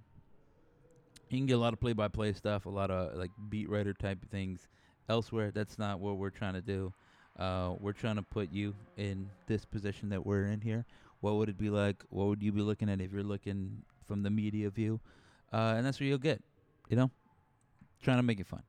you 1.30 1.38
can 1.38 1.46
get 1.46 1.54
a 1.54 1.58
lot 1.58 1.72
of 1.72 1.80
play-by-play 1.80 2.34
stuff, 2.34 2.66
a 2.66 2.68
lot 2.68 2.90
of 2.90 3.16
like 3.16 3.30
beat 3.48 3.68
writer 3.68 3.94
type 3.94 4.18
things 4.30 4.68
elsewhere. 5.08 5.50
That's 5.52 5.78
not 5.78 5.98
what 5.98 6.18
we're 6.18 6.30
trying 6.30 6.54
to 6.54 6.60
do. 6.60 6.92
Uh, 7.38 7.74
we're 7.80 7.92
trying 7.92 8.16
to 8.16 8.22
put 8.22 8.52
you 8.52 8.74
in 8.96 9.28
this 9.46 9.64
position 9.64 10.08
that 10.10 10.24
we're 10.24 10.46
in 10.46 10.60
here. 10.60 10.84
What 11.20 11.34
would 11.36 11.48
it 11.48 11.58
be 11.58 11.70
like? 11.70 12.02
What 12.10 12.26
would 12.28 12.42
you 12.42 12.52
be 12.52 12.62
looking 12.62 12.88
at 12.88 13.00
if 13.00 13.12
you're 13.12 13.22
looking 13.22 13.82
from 14.06 14.22
the 14.22 14.30
media 14.30 14.70
view? 14.70 15.00
Uh, 15.52 15.74
and 15.76 15.86
that's 15.86 16.00
what 16.00 16.06
you'll 16.06 16.18
get. 16.18 16.42
You 16.88 16.96
know, 16.96 17.10
trying 18.02 18.18
to 18.18 18.22
make 18.22 18.40
it 18.40 18.46
fun. 18.46 18.62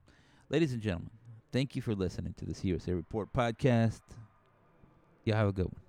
Ladies 0.49 0.73
and 0.73 0.81
gentlemen, 0.81 1.11
thank 1.51 1.75
you 1.75 1.81
for 1.81 1.93
listening 1.93 2.33
to 2.37 2.45
the 2.45 2.53
CUSA 2.53 2.95
Report 2.95 3.31
podcast. 3.33 4.01
Y'all 5.25 5.35
have 5.35 5.49
a 5.49 5.53
good 5.53 5.65
one. 5.65 5.86